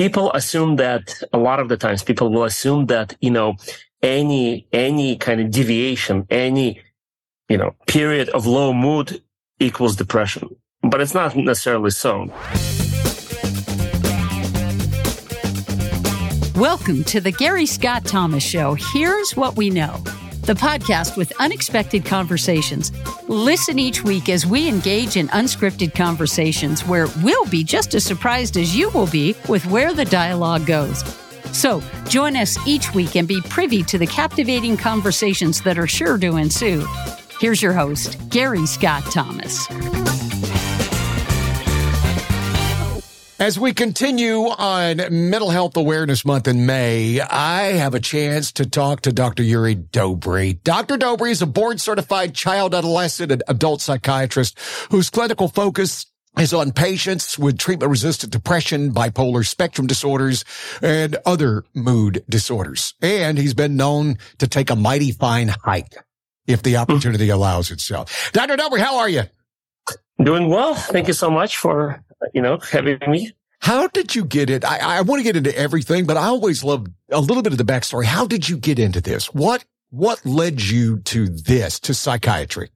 people 0.00 0.32
assume 0.32 0.76
that 0.76 1.22
a 1.34 1.36
lot 1.36 1.60
of 1.60 1.68
the 1.68 1.76
times 1.76 2.02
people 2.02 2.30
will 2.32 2.44
assume 2.44 2.86
that, 2.86 3.14
you 3.20 3.30
know, 3.30 3.54
any, 4.00 4.66
any 4.72 5.14
kind 5.14 5.42
of 5.42 5.50
deviation, 5.50 6.26
any, 6.30 6.80
you 7.50 7.58
know, 7.58 7.74
period 7.86 8.30
of 8.30 8.46
low 8.46 8.72
mood 8.72 9.22
equals 9.58 9.96
depression. 9.96 10.48
But 10.80 11.02
it's 11.02 11.12
not 11.12 11.36
necessarily 11.36 11.90
so. 11.90 12.32
Welcome 16.58 17.04
to 17.04 17.20
the 17.20 17.34
Gary 17.36 17.66
Scott 17.66 18.06
Thomas 18.06 18.42
Show. 18.42 18.78
Here's 18.94 19.36
what 19.36 19.58
we 19.58 19.68
know 19.68 20.02
the 20.42 20.54
podcast 20.54 21.16
with 21.16 21.32
unexpected 21.40 22.04
conversations. 22.04 22.92
Listen 23.28 23.78
each 23.78 24.02
week 24.02 24.28
as 24.28 24.46
we 24.46 24.68
engage 24.68 25.16
in 25.16 25.28
unscripted 25.28 25.94
conversations 25.94 26.86
where 26.86 27.06
we'll 27.22 27.46
be 27.46 27.62
just 27.62 27.94
as 27.94 28.04
surprised 28.04 28.56
as 28.56 28.76
you 28.76 28.90
will 28.90 29.06
be 29.06 29.34
with 29.48 29.64
where 29.66 29.92
the 29.92 30.04
dialogue 30.04 30.66
goes. 30.66 31.02
So 31.52 31.82
join 32.08 32.36
us 32.36 32.58
each 32.66 32.94
week 32.94 33.16
and 33.16 33.26
be 33.26 33.40
privy 33.42 33.82
to 33.84 33.98
the 33.98 34.06
captivating 34.06 34.76
conversations 34.76 35.60
that 35.62 35.78
are 35.78 35.86
sure 35.86 36.18
to 36.18 36.36
ensue. 36.36 36.86
Here's 37.40 37.62
your 37.62 37.72
host, 37.72 38.18
Gary 38.30 38.66
Scott 38.66 39.04
Thomas. 39.10 39.66
As 43.40 43.58
we 43.58 43.72
continue 43.72 44.40
on 44.50 44.98
Mental 44.98 45.48
Health 45.48 45.74
Awareness 45.74 46.26
Month 46.26 46.46
in 46.46 46.66
May, 46.66 47.22
I 47.22 47.72
have 47.72 47.94
a 47.94 47.98
chance 47.98 48.52
to 48.52 48.68
talk 48.68 49.00
to 49.00 49.14
Dr. 49.14 49.42
Yuriy 49.42 49.88
Dobry. 49.88 50.62
Dr. 50.62 50.98
Dobry 50.98 51.30
is 51.30 51.40
a 51.40 51.46
board 51.46 51.80
certified 51.80 52.34
child, 52.34 52.74
adolescent, 52.74 53.32
and 53.32 53.42
adult 53.48 53.80
psychiatrist 53.80 54.58
whose 54.90 55.08
clinical 55.08 55.48
focus 55.48 56.04
is 56.38 56.52
on 56.52 56.72
patients 56.72 57.38
with 57.38 57.56
treatment 57.56 57.88
resistant 57.88 58.30
depression, 58.30 58.92
bipolar 58.92 59.46
spectrum 59.46 59.86
disorders, 59.86 60.44
and 60.82 61.16
other 61.24 61.64
mood 61.72 62.22
disorders. 62.28 62.92
And 63.00 63.38
he's 63.38 63.54
been 63.54 63.74
known 63.74 64.18
to 64.36 64.48
take 64.48 64.68
a 64.68 64.76
mighty 64.76 65.12
fine 65.12 65.48
hike 65.64 65.96
if 66.46 66.62
the 66.62 66.76
opportunity 66.76 67.30
allows 67.30 67.70
itself. 67.70 68.32
Dr. 68.34 68.58
Dobry, 68.58 68.80
how 68.80 68.98
are 68.98 69.08
you? 69.08 69.22
Doing 70.22 70.50
well. 70.50 70.74
Thank 70.74 71.08
you 71.08 71.14
so 71.14 71.30
much 71.30 71.56
for 71.56 72.04
you 72.34 72.42
know, 72.42 72.58
having 72.58 72.98
me. 73.06 73.32
How 73.60 73.88
did 73.88 74.14
you 74.14 74.24
get 74.24 74.48
it? 74.48 74.64
I, 74.64 74.98
I 74.98 75.00
want 75.02 75.20
to 75.20 75.22
get 75.22 75.36
into 75.36 75.56
everything, 75.56 76.06
but 76.06 76.16
I 76.16 76.26
always 76.26 76.64
love 76.64 76.86
a 77.10 77.20
little 77.20 77.42
bit 77.42 77.52
of 77.52 77.58
the 77.58 77.64
backstory. 77.64 78.04
How 78.04 78.26
did 78.26 78.48
you 78.48 78.56
get 78.56 78.78
into 78.78 79.00
this? 79.00 79.34
What, 79.34 79.64
what 79.90 80.24
led 80.24 80.62
you 80.62 81.00
to 81.00 81.28
this, 81.28 81.78
to 81.80 81.92
psychiatry? 81.92 82.70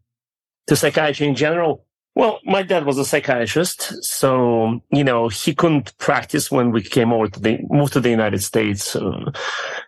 To 0.67 0.77
psychiatry 0.77 1.27
in 1.27 1.35
general? 1.35 1.87
Well, 2.17 2.39
my 2.45 2.63
dad 2.63 2.85
was 2.85 2.99
a 2.99 3.05
psychiatrist. 3.05 4.05
So, 4.05 4.81
you 4.93 5.03
know, 5.03 5.29
he 5.29 5.55
couldn't 5.55 5.97
practice 5.99 6.51
when 6.51 6.71
we 6.71 6.83
came 6.83 7.13
over 7.13 7.29
to 7.29 7.41
the, 7.41 7.59
moved 7.71 7.95
to 7.95 8.01
the 8.01 8.11
United 8.11 8.43
States 8.43 8.95
uh, 8.95 9.33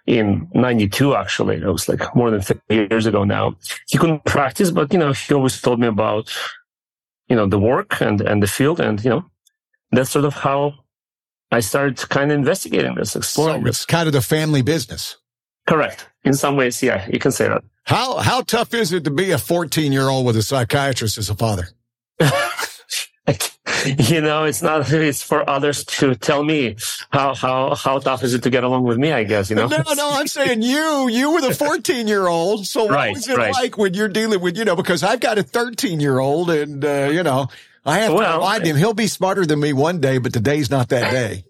in 0.07 0.49
92, 0.55 1.15
actually. 1.15 1.57
It 1.57 1.67
was 1.67 1.89
like 1.89 2.17
more 2.17 2.31
than 2.31 2.41
30 2.41 2.61
years 2.69 3.07
ago 3.07 3.23
now. 3.23 3.57
He 3.87 3.99
couldn't 3.99 4.25
practice, 4.25 4.73
but, 4.73 4.93
you 4.93 4.99
know, 4.99 5.13
he 5.13 5.35
always 5.35 5.61
told 5.61 5.79
me 5.79 5.87
about, 5.87 6.33
you 7.29 7.37
know, 7.37 7.47
the 7.47 7.61
work 7.61 8.01
and, 8.01 8.21
and 8.21 8.43
the 8.43 8.49
field. 8.49 8.81
And, 8.81 9.03
you 9.05 9.11
know, 9.11 9.25
that's 9.93 10.11
sort 10.11 10.25
of 10.25 10.35
how 10.35 10.75
I 11.51 11.61
started 11.61 11.97
kind 12.09 12.33
of 12.33 12.39
investigating 12.39 12.95
this, 12.95 13.17
exploring 13.17 13.63
so 13.63 13.69
it's 13.69 13.79
this. 13.79 13.87
kind 13.87 14.07
of 14.07 14.13
the 14.13 14.23
family 14.23 14.63
business. 14.63 15.17
Correct. 15.67 16.09
In 16.25 16.35
some 16.35 16.57
ways, 16.57 16.83
yeah, 16.83 17.07
you 17.09 17.19
can 17.19 17.33
say 17.33 17.49
that. 17.49 17.63
How 17.85 18.19
how 18.19 18.43
tough 18.43 18.75
is 18.75 18.93
it 18.93 19.05
to 19.05 19.11
be 19.11 19.31
a 19.31 19.39
14 19.39 19.93
year 19.93 20.09
old 20.09 20.27
with 20.27 20.37
a 20.37 20.43
psychiatrist 20.43 21.19
as 21.19 21.31
a 21.31 21.35
father? 21.35 21.69
you 23.99 24.21
know, 24.21 24.45
it's 24.45 24.63
not, 24.63 24.91
it's 24.91 25.23
for 25.23 25.49
others 25.49 25.85
to 25.85 26.15
tell 26.15 26.45
me 26.45 26.77
how, 27.11 27.35
how, 27.35 27.75
how 27.75 27.99
tough 27.99 28.23
is 28.23 28.35
it 28.35 28.43
to 28.43 28.51
get 28.51 28.65
along 28.65 28.85
with 28.85 28.99
me, 28.99 29.13
I 29.13 29.25
guess, 29.25 29.51
you 29.51 29.57
know? 29.57 29.67
No, 29.67 29.83
no, 29.95 30.11
I'm 30.13 30.27
saying 30.27 30.63
you, 30.63 31.09
you 31.09 31.33
were 31.33 31.41
the 31.41 31.55
14 31.55 32.09
year 32.09 32.27
old. 32.27 32.67
So 32.67 32.89
right, 32.89 33.09
what 33.09 33.17
was 33.17 33.29
it 33.29 33.37
right. 33.37 33.53
like 33.53 33.79
when 33.79 33.95
you're 33.95 34.09
dealing 34.09 34.41
with, 34.41 34.57
you 34.57 34.65
know, 34.65 34.77
because 34.77 35.03
I've 35.03 35.21
got 35.21 35.39
a 35.39 35.43
13 35.43 36.01
year 36.01 36.19
old 36.19 36.51
and, 36.51 36.85
uh, 36.85 37.11
you 37.13 37.23
know, 37.23 37.49
I 37.87 38.01
have 38.01 38.13
well, 38.13 38.33
to 38.33 38.39
remind 38.39 38.67
him 38.67 38.77
he'll 38.77 38.95
be 38.95 39.07
smarter 39.07 39.47
than 39.47 39.61
me 39.61 39.73
one 39.73 40.01
day, 40.01 40.19
but 40.19 40.33
today's 40.33 40.71
not 40.71 40.89
that 40.89 41.13
day. 41.13 41.45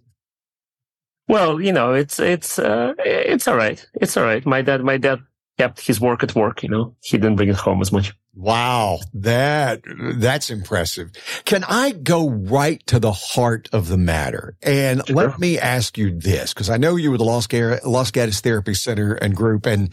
Well, 1.29 1.61
you 1.61 1.73
know, 1.73 1.95
it's 1.95 2.21
it's 2.21 2.59
uh, 2.59 2.93
it's 2.99 3.49
all 3.49 3.57
right. 3.57 3.85
It's 3.95 4.17
all 4.17 4.23
right. 4.25 4.45
My 4.47 4.63
dad, 4.63 4.85
my 4.85 4.97
dad 4.99 5.21
kept 5.59 5.85
his 5.85 6.01
work 6.01 6.23
at 6.23 6.35
work. 6.35 6.63
You 6.63 6.69
know, 6.69 6.97
he 7.03 7.17
didn't 7.17 7.37
bring 7.37 7.49
it 7.49 7.57
home 7.57 7.81
as 7.81 7.91
much. 7.91 8.13
Wow, 8.35 9.01
that 9.15 9.81
that's 10.17 10.51
impressive. 10.51 11.11
Can 11.47 11.65
I 11.65 11.93
go 11.93 12.29
right 12.29 12.87
to 12.89 13.01
the 13.01 13.13
heart 13.13 13.69
of 13.73 13.89
the 13.89 13.97
matter? 13.97 14.57
And 14.63 15.03
sure. 15.07 15.17
let 15.17 15.39
me 15.39 15.59
ask 15.59 15.97
you 15.97 16.17
this, 16.17 16.53
because 16.53 16.69
I 16.69 16.77
know 16.77 16.97
you 16.97 17.11
were 17.11 17.19
the 17.19 17.25
Los, 17.25 17.47
Gar- 17.47 17.81
Los 17.83 18.11
Gatos 18.11 18.41
Therapy 18.41 18.75
Center 18.75 19.15
and 19.15 19.35
group, 19.35 19.65
and 19.65 19.89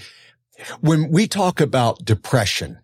when 0.82 1.10
we 1.10 1.26
talk 1.26 1.62
about 1.62 2.04
depression, 2.04 2.80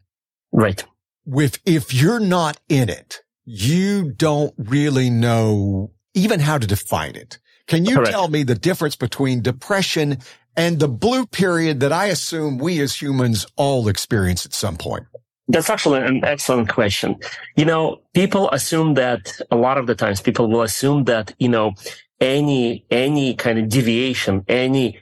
right? 0.53 0.84
With 1.25 1.59
if 1.66 1.94
you're 1.94 2.22
not 2.22 2.58
in 2.69 2.88
it, 2.90 3.22
you 3.46 4.12
don't 4.12 4.54
really 4.58 5.10
know 5.10 5.92
even 6.14 6.40
how 6.40 6.58
to 6.58 6.68
define 6.68 7.16
it. 7.16 7.40
Can 7.68 7.86
you 7.86 7.96
Correct. 7.96 8.12
tell 8.12 8.28
me 8.28 8.44
the 8.44 8.56
difference 8.56 8.96
between 8.96 9.42
depression 9.42 10.18
and 10.56 10.80
the 10.80 10.88
blue 10.88 11.26
period 11.26 11.80
that 11.82 11.94
I 11.94 12.08
assume 12.08 12.58
we 12.58 12.80
as 12.82 13.00
humans 13.00 13.46
all 13.56 13.88
experience 13.88 14.46
at 14.46 14.54
some 14.54 14.76
point? 14.76 15.06
That's 15.48 15.70
actually 15.70 16.02
an 16.02 16.24
excellent 16.24 16.70
question. 16.70 17.16
You 17.56 17.66
know, 17.66 18.02
people 18.14 18.50
assume 18.52 18.96
that 18.96 19.40
a 19.52 19.56
lot 19.56 19.78
of 19.78 19.88
the 19.88 19.96
times 19.96 20.22
people 20.22 20.50
will 20.50 20.62
assume 20.62 21.06
that, 21.06 21.34
you 21.40 21.50
know, 21.50 21.74
any, 22.20 22.86
any 22.92 23.34
kind 23.36 23.58
of 23.58 23.70
deviation, 23.70 24.44
any, 24.48 25.00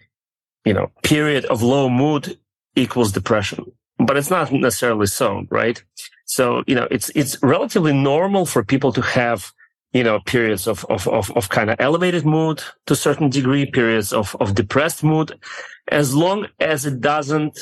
you 0.63 0.73
know, 0.73 0.91
period 1.03 1.45
of 1.45 1.63
low 1.63 1.89
mood 1.89 2.37
equals 2.75 3.11
depression. 3.11 3.65
But 3.97 4.15
it's 4.15 4.29
not 4.29 4.51
necessarily 4.51 5.07
so, 5.07 5.45
right? 5.49 5.83
So, 6.27 6.63
you 6.67 6.75
know, 6.75 6.87
it's, 6.91 7.09
it's 7.15 7.41
relatively 7.41 7.93
normal 7.93 8.45
for 8.45 8.63
people 8.63 8.91
to 8.93 9.01
have, 9.01 9.51
you 9.93 10.03
know, 10.03 10.19
periods 10.19 10.67
of, 10.67 10.85
of, 10.85 11.07
of, 11.07 11.31
of 11.31 11.49
kind 11.49 11.69
of 11.69 11.77
elevated 11.79 12.25
mood 12.25 12.61
to 12.85 12.93
a 12.93 12.97
certain 12.97 13.29
degree, 13.29 13.65
periods 13.65 14.11
of, 14.11 14.35
of 14.39 14.53
depressed 14.53 15.03
mood, 15.03 15.39
as 15.87 16.13
long 16.13 16.47
as 16.59 16.85
it 16.85 16.99
doesn't 16.99 17.57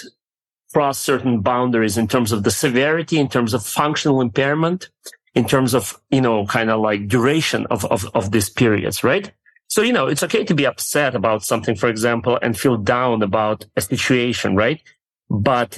cross 0.73 0.97
certain 0.97 1.41
boundaries 1.41 1.97
in 1.97 2.07
terms 2.07 2.31
of 2.31 2.43
the 2.43 2.51
severity, 2.51 3.19
in 3.19 3.29
terms 3.29 3.53
of 3.53 3.63
functional 3.63 4.19
impairment, 4.19 4.89
in 5.35 5.45
terms 5.45 5.75
of, 5.75 6.01
you 6.09 6.19
know, 6.19 6.45
kind 6.47 6.71
of 6.71 6.81
like 6.81 7.07
duration 7.07 7.67
of, 7.67 7.85
of, 7.85 8.09
of 8.15 8.31
these 8.31 8.49
periods, 8.49 9.03
right? 9.03 9.31
So, 9.67 9.83
you 9.83 9.93
know, 9.93 10.07
it's 10.07 10.23
okay 10.23 10.43
to 10.43 10.55
be 10.55 10.65
upset 10.65 11.13
about 11.13 11.43
something, 11.43 11.75
for 11.75 11.87
example, 11.87 12.39
and 12.41 12.57
feel 12.57 12.77
down 12.77 13.21
about 13.21 13.65
a 13.75 13.81
situation, 13.81 14.55
right? 14.55 14.81
But 15.29 15.77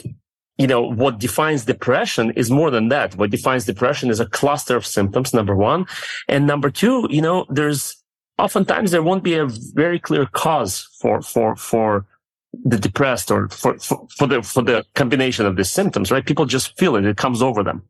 you 0.58 0.68
know, 0.68 0.82
what 0.82 1.20
defines 1.20 1.66
depression 1.66 2.32
is 2.32 2.50
more 2.50 2.72
than 2.72 2.90
that. 2.90 3.16
What 3.16 3.30
defines 3.30 3.66
depression 3.66 4.10
is 4.10 4.20
a 4.20 4.26
cluster 4.26 4.76
of 4.76 4.86
symptoms, 4.86 5.34
number 5.34 5.56
one. 5.56 5.86
And 6.28 6.48
number 6.48 6.70
two, 6.72 7.08
you 7.10 7.22
know, 7.22 7.46
there's 7.50 7.96
oftentimes 8.40 8.92
there 8.92 9.04
won't 9.04 9.24
be 9.24 9.36
a 9.36 9.46
very 9.48 10.00
clear 10.00 10.26
cause 10.26 10.88
for, 11.00 11.22
for, 11.22 11.56
for 11.56 12.06
the 12.54 12.78
depressed 12.78 13.30
or 13.30 13.50
for, 13.50 13.78
for, 13.78 14.08
for 14.18 14.28
the, 14.28 14.42
for 14.42 14.64
the 14.64 14.84
combination 14.96 15.46
of 15.46 15.56
these 15.56 15.70
symptoms, 15.70 16.12
right? 16.12 16.26
People 16.26 16.46
just 16.46 16.78
feel 16.80 16.96
it. 16.96 17.06
It 17.06 17.18
comes 17.18 17.42
over 17.42 17.64
them. 17.64 17.84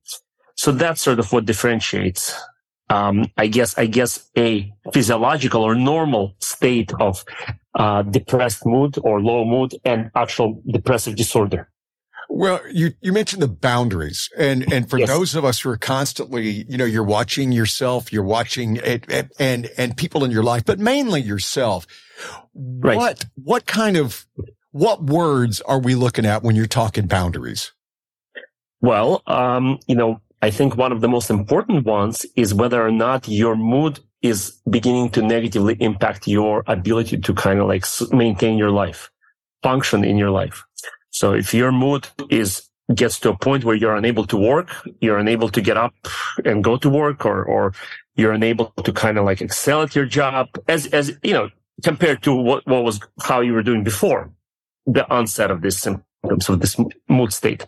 So 0.56 0.72
that's 0.72 1.02
sort 1.02 1.20
of 1.20 1.32
what 1.32 1.46
differentiates, 1.46 2.34
um, 2.90 3.28
I 3.38 3.48
guess, 3.48 3.78
I 3.78 3.86
guess 3.86 4.30
a 4.38 4.74
physiological 4.92 5.64
or 5.64 5.76
normal 5.76 6.36
state 6.40 6.92
of, 7.00 7.24
uh, 7.76 8.02
depressed 8.02 8.66
mood 8.66 8.98
or 9.04 9.22
low 9.22 9.46
mood 9.46 9.76
and 9.86 10.12
actual 10.16 10.62
depressive 10.70 11.16
disorder. 11.16 11.70
Well, 12.30 12.60
you, 12.72 12.92
you 13.02 13.14
mentioned 13.14 13.42
the 13.42 13.48
boundaries 13.48 14.30
and, 14.38 14.72
and 14.72 14.90
for 14.90 15.00
yes. 15.00 15.08
those 15.08 15.36
of 15.36 15.46
us 15.46 15.62
who 15.62 15.70
are 15.70 15.78
constantly, 15.78 16.66
you 16.70 16.78
know, 16.78 16.86
you're 16.86 17.04
watching 17.04 17.52
yourself, 17.52 18.12
you're 18.12 18.24
watching 18.24 18.76
it, 18.78 19.10
it, 19.10 19.32
and, 19.40 19.70
and 19.78 19.96
people 19.96 20.24
in 20.24 20.32
your 20.32 20.44
life, 20.44 20.66
but 20.66 20.78
mainly 20.78 21.22
yourself. 21.22 21.88
Right. 22.54 22.98
What, 22.98 23.26
what 23.36 23.66
kind 23.66 23.98
of, 23.98 24.26
what 24.72 25.04
words 25.04 25.62
are 25.62 25.80
we 25.80 25.96
looking 25.96 26.26
at 26.26 26.44
when 26.44 26.56
you're 26.56 26.68
talking 26.68 27.08
boundaries? 27.08 27.72
Well, 28.82 29.24
um, 29.26 29.80
you 29.88 29.96
know, 29.96 30.22
I 30.42 30.52
think 30.52 30.78
one 30.78 30.92
of 30.92 31.02
the 31.02 31.08
most 31.08 31.32
important 31.32 31.86
ones 31.86 32.26
is 32.36 32.54
whether 32.54 32.86
or 32.86 32.92
not 32.92 33.28
your 33.28 33.56
mood 33.56 34.00
is 34.22 34.60
beginning 34.70 35.10
to 35.12 35.22
negatively 35.22 35.76
impact 35.80 36.28
your 36.28 36.64
ability 36.68 37.18
to 37.18 37.34
kind 37.34 37.60
of 37.60 37.68
like 37.68 37.86
maintain 38.12 38.58
your 38.58 38.70
life, 38.70 39.10
function 39.64 40.04
in 40.04 40.18
your 40.18 40.30
life. 40.30 40.64
So 41.18 41.34
if 41.34 41.52
your 41.52 41.72
mood 41.72 42.08
is 42.30 42.70
gets 42.94 43.20
to 43.20 43.30
a 43.30 43.38
point 43.38 43.64
where 43.64 43.76
you're 43.76 43.96
unable 43.96 44.26
to 44.28 44.38
work, 44.38 44.70
you're 45.02 45.18
unable 45.18 45.50
to 45.50 45.62
get 45.62 45.78
up 45.78 45.94
and 46.46 46.64
go 46.64 46.78
to 46.78 46.90
work 46.90 47.26
or, 47.26 47.44
or 47.44 47.74
you're 48.16 48.32
unable 48.32 48.68
to 48.84 48.94
kind 48.94 49.18
of 49.18 49.26
like 49.26 49.42
excel 49.42 49.82
at 49.82 49.96
your 49.96 50.06
job 50.06 50.48
as, 50.68 50.86
as, 50.88 51.18
you 51.24 51.34
know, 51.34 51.50
compared 51.84 52.22
to 52.24 52.34
what, 52.34 52.66
what 52.68 52.84
was, 52.84 53.00
how 53.20 53.42
you 53.42 53.54
were 53.54 53.64
doing 53.64 53.84
before 53.84 54.32
the 54.86 55.10
onset 55.10 55.50
of 55.52 55.62
this 55.62 55.78
symptoms 55.80 56.50
of 56.50 56.60
this 56.62 56.78
mood 57.10 57.34
state. 57.34 57.66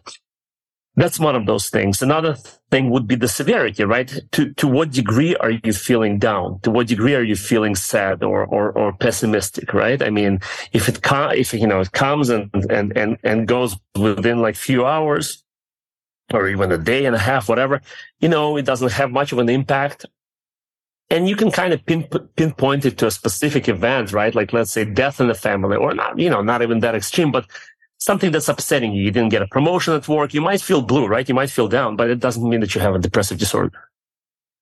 That's 1.00 1.20
one 1.20 1.36
of 1.36 1.48
those 1.48 1.70
things. 1.70 2.02
Another 2.04 2.36
thing 2.72 2.92
would 2.92 3.08
be 3.08 3.16
the 3.16 3.30
severity, 3.30 3.86
right? 3.86 4.14
To 4.34 4.54
to 4.56 4.68
what 4.68 4.92
degree 4.92 5.36
are 5.38 5.52
you 5.52 5.74
feeling 5.74 6.20
down? 6.20 6.60
To 6.64 6.72
what 6.72 6.88
degree 6.88 7.16
are 7.16 7.24
you 7.24 7.38
feeling 7.38 7.76
sad 7.76 8.24
or 8.24 8.46
or, 8.46 8.72
or 8.74 8.94
pessimistic, 8.94 9.74
right? 9.74 10.02
I 10.04 10.12
mean, 10.12 10.42
if 10.74 10.90
it 10.90 11.04
com- 11.04 11.34
if 11.34 11.54
you 11.54 11.68
know 11.68 11.82
it 11.82 11.94
comes 11.94 12.30
and 12.30 12.52
and 12.70 12.98
and 12.98 13.18
and 13.24 13.48
goes 13.48 13.78
within 13.98 14.42
like 14.42 14.58
few 14.58 14.86
hours, 14.86 15.44
or 16.34 16.50
even 16.50 16.72
a 16.72 16.80
day 16.80 17.06
and 17.06 17.16
a 17.16 17.20
half, 17.20 17.50
whatever, 17.50 17.82
you 18.22 18.30
know, 18.30 18.58
it 18.58 18.66
doesn't 18.66 18.94
have 18.94 19.12
much 19.12 19.32
of 19.34 19.40
an 19.40 19.50
impact. 19.50 20.06
And 21.12 21.30
you 21.30 21.36
can 21.38 21.52
kind 21.52 21.74
of 21.74 21.86
pin, 21.86 22.08
pinpoint 22.38 22.86
it 22.86 22.98
to 23.00 23.08
a 23.08 23.12
specific 23.12 23.70
event, 23.70 24.14
right? 24.14 24.36
Like 24.36 24.54
let's 24.54 24.72
say 24.72 24.86
death 24.86 25.22
in 25.22 25.28
the 25.30 25.36
family, 25.36 25.78
or 25.78 25.94
not, 25.94 26.20
you 26.20 26.30
know, 26.30 26.42
not 26.42 26.62
even 26.64 26.82
that 26.82 26.96
extreme, 26.96 27.32
but 27.32 27.46
something 28.00 28.32
that's 28.32 28.50
upsetting 28.50 28.94
you. 28.94 29.04
You 29.04 29.12
didn't 29.12 29.30
get 29.30 29.42
a 29.42 29.48
promotion 29.48 29.94
at 29.94 30.08
work. 30.08 30.34
You 30.34 30.42
might 30.42 30.62
feel 30.62 30.82
blue, 30.82 31.06
right? 31.06 31.28
You 31.28 31.36
might 31.36 31.52
feel 31.52 31.68
down, 31.68 31.96
but 31.96 32.10
it 32.10 32.20
doesn't 32.20 32.48
mean 32.50 32.62
that 32.62 32.74
you 32.74 32.82
have 32.82 32.96
a 32.96 33.00
depressive 33.00 33.38
disorder. 33.38 33.72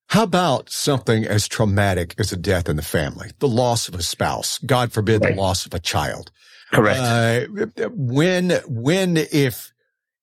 How 0.08 0.24
about 0.24 0.70
something 0.70 1.24
as 1.24 1.48
traumatic 1.48 2.14
as 2.18 2.32
a 2.32 2.36
death 2.36 2.68
in 2.68 2.76
the 2.76 2.82
family, 2.82 3.30
the 3.38 3.48
loss 3.48 3.88
of 3.88 3.94
a 3.94 4.02
spouse, 4.02 4.58
God 4.58 4.92
forbid, 4.92 5.22
right. 5.22 5.34
the 5.34 5.40
loss 5.40 5.66
of 5.66 5.74
a 5.74 5.78
child? 5.78 6.30
Correct. 6.72 6.98
Uh, 6.98 7.88
when, 7.90 8.50
when, 8.66 9.16
if, 9.16 9.72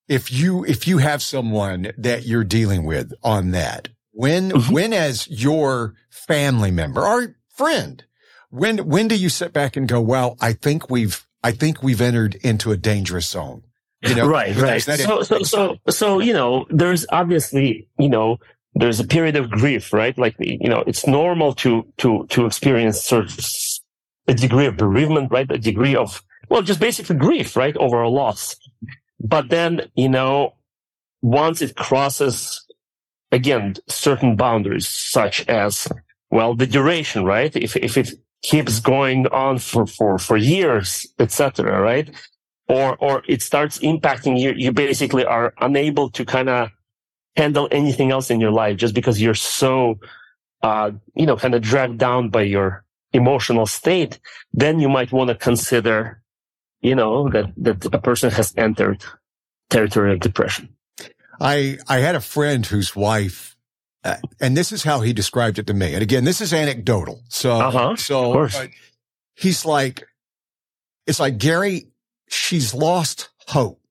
if 0.07 0.31
you, 0.31 0.65
if 0.65 0.87
you 0.87 0.97
have 0.97 1.21
someone 1.21 1.91
that 1.97 2.25
you're 2.25 2.43
dealing 2.43 2.85
with 2.85 3.13
on 3.23 3.51
that, 3.51 3.89
when, 4.11 4.51
mm-hmm. 4.51 4.73
when 4.73 4.93
as 4.93 5.27
your 5.27 5.93
family 6.09 6.71
member 6.71 7.05
or 7.05 7.35
friend, 7.49 8.03
when, 8.49 8.87
when 8.87 9.07
do 9.07 9.15
you 9.15 9.29
sit 9.29 9.53
back 9.53 9.75
and 9.75 9.87
go, 9.87 10.01
well, 10.01 10.35
I 10.41 10.53
think 10.53 10.89
we've, 10.89 11.25
I 11.45 11.51
think 11.51 11.83
we've 11.83 12.01
entered 12.01 12.33
into 12.41 12.71
a 12.71 12.77
dangerous 12.77 13.27
zone. 13.29 13.61
You 14.01 14.15
know, 14.15 14.27
right, 14.27 14.55
right. 14.55 14.81
So, 14.81 15.21
so, 15.21 15.43
so, 15.43 15.77
so, 15.89 16.19
you 16.19 16.33
know, 16.33 16.65
there's 16.71 17.05
obviously, 17.11 17.87
you 17.99 18.09
know, 18.09 18.37
there's 18.73 18.99
a 18.99 19.05
period 19.05 19.35
of 19.35 19.51
grief, 19.51 19.93
right? 19.93 20.17
Like, 20.17 20.35
you 20.39 20.67
know, 20.67 20.83
it's 20.87 21.05
normal 21.05 21.53
to, 21.55 21.85
to, 21.97 22.25
to 22.29 22.47
experience 22.47 23.03
sort 23.03 23.25
of 23.25 23.39
a 24.27 24.33
degree 24.33 24.65
of 24.65 24.75
bereavement, 24.75 25.31
right? 25.31 25.49
A 25.51 25.59
degree 25.59 25.95
of, 25.95 26.23
well, 26.49 26.63
just 26.63 26.79
basically 26.79 27.15
grief, 27.15 27.55
right? 27.55 27.77
Over 27.77 28.01
a 28.01 28.09
loss. 28.09 28.55
But 29.19 29.49
then, 29.49 29.81
you 29.93 30.09
know, 30.09 30.55
once 31.21 31.61
it 31.61 31.75
crosses 31.75 32.65
again, 33.31 33.75
certain 33.87 34.35
boundaries 34.35 34.87
such 34.87 35.47
as, 35.47 35.87
well, 36.31 36.55
the 36.55 36.65
duration, 36.65 37.23
right? 37.23 37.55
If, 37.55 37.75
if 37.75 37.97
it 37.97 38.09
keeps 38.45 38.79
going 38.79 39.25
on 39.27 39.57
for, 39.57 39.87
for, 39.87 40.19
for 40.19 40.37
years, 40.37 41.07
etc., 41.17 41.81
right? 41.81 42.13
Or, 42.67 42.95
or 42.97 43.23
it 43.27 43.41
starts 43.41 43.79
impacting 43.79 44.39
you. 44.39 44.53
You 44.55 44.71
basically 44.71 45.25
are 45.25 45.53
unable 45.59 46.11
to 46.11 46.25
kind 46.25 46.49
of 46.49 46.69
handle 47.35 47.67
anything 47.71 48.11
else 48.11 48.29
in 48.29 48.39
your 48.39 48.51
life 48.51 48.77
just 48.77 48.93
because 48.93 49.19
you're 49.19 49.33
so, 49.33 49.99
uh, 50.61 50.91
you 51.15 51.25
know, 51.25 51.37
kind 51.37 51.55
of 51.55 51.63
dragged 51.63 51.97
down 51.97 52.29
by 52.29 52.43
your 52.43 52.85
emotional 53.13 53.65
state. 53.65 54.19
Then 54.53 54.79
you 54.79 54.89
might 54.89 55.11
want 55.11 55.29
to 55.29 55.35
consider, 55.35 56.21
you 56.81 56.95
know, 56.95 57.29
that, 57.29 57.51
that 57.57 57.85
a 57.85 57.99
person 57.99 58.29
has 58.29 58.53
entered 58.57 59.03
territory 59.71 60.13
of 60.13 60.19
depression. 60.19 60.69
I, 61.41 61.79
I 61.87 61.97
had 61.97 62.13
a 62.15 62.21
friend 62.21 62.63
whose 62.65 62.95
wife 62.95 63.54
and 64.39 64.55
this 64.55 64.71
is 64.71 64.83
how 64.83 65.01
he 65.01 65.13
described 65.13 65.59
it 65.59 65.67
to 65.67 65.73
me. 65.73 65.93
And 65.93 66.03
again, 66.03 66.23
this 66.23 66.41
is 66.41 66.53
anecdotal. 66.53 67.23
So, 67.29 67.53
uh-huh, 67.53 67.95
so 67.95 68.47
he's 69.35 69.65
like, 69.65 70.05
it's 71.07 71.19
like 71.19 71.37
Gary, 71.37 71.87
she's 72.29 72.73
lost 72.73 73.29
hope. 73.47 73.81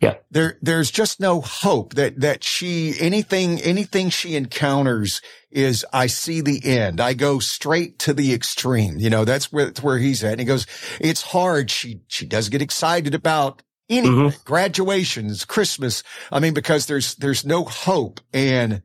Yeah. 0.00 0.14
There, 0.30 0.58
there's 0.60 0.90
just 0.90 1.20
no 1.20 1.40
hope 1.40 1.94
that, 1.94 2.20
that 2.20 2.42
she, 2.42 2.94
anything, 2.98 3.60
anything 3.60 4.10
she 4.10 4.34
encounters 4.34 5.22
is, 5.50 5.86
I 5.92 6.08
see 6.08 6.40
the 6.40 6.60
end. 6.64 7.00
I 7.00 7.14
go 7.14 7.38
straight 7.38 8.00
to 8.00 8.12
the 8.12 8.34
extreme. 8.34 8.98
You 8.98 9.10
know, 9.10 9.24
that's 9.24 9.52
where, 9.52 9.66
that's 9.66 9.82
where 9.82 9.98
he's 9.98 10.24
at. 10.24 10.32
And 10.32 10.40
he 10.40 10.46
goes, 10.46 10.66
it's 11.00 11.22
hard. 11.22 11.70
She, 11.70 12.00
she 12.08 12.26
does 12.26 12.48
get 12.48 12.62
excited 12.62 13.14
about 13.14 13.62
anything, 13.88 14.12
mm-hmm. 14.12 14.42
graduations, 14.44 15.44
Christmas. 15.44 16.02
I 16.32 16.40
mean, 16.40 16.54
because 16.54 16.86
there's, 16.86 17.14
there's 17.14 17.46
no 17.46 17.64
hope. 17.64 18.20
And, 18.32 18.82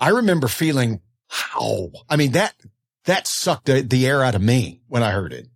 I 0.00 0.08
remember 0.08 0.48
feeling, 0.48 1.00
how, 1.28 1.90
I 2.08 2.16
mean, 2.16 2.32
that, 2.32 2.54
that 3.04 3.26
sucked 3.26 3.66
the, 3.66 3.82
the 3.82 4.06
air 4.06 4.24
out 4.24 4.34
of 4.34 4.42
me 4.42 4.80
when 4.88 5.02
I 5.02 5.10
heard 5.10 5.32
it. 5.32 5.48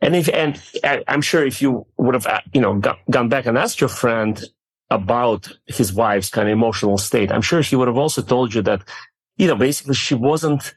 And 0.00 0.16
if, 0.16 0.28
and 0.28 0.60
I'm 1.08 1.22
sure 1.22 1.46
if 1.46 1.62
you 1.62 1.86
would 1.96 2.14
have, 2.14 2.26
uh, 2.26 2.40
you 2.52 2.60
know, 2.60 2.80
gone 3.10 3.28
back 3.28 3.46
and 3.46 3.56
asked 3.56 3.80
your 3.80 3.88
friend 3.88 4.42
about 4.90 5.48
his 5.66 5.92
wife's 5.92 6.28
kind 6.28 6.48
of 6.48 6.52
emotional 6.52 6.98
state, 6.98 7.32
I'm 7.32 7.42
sure 7.42 7.60
he 7.60 7.76
would 7.76 7.88
have 7.88 7.96
also 7.96 8.20
told 8.20 8.52
you 8.54 8.62
that, 8.62 8.82
you 9.36 9.46
know, 9.46 9.56
basically 9.56 9.94
she 9.94 10.14
wasn't 10.14 10.74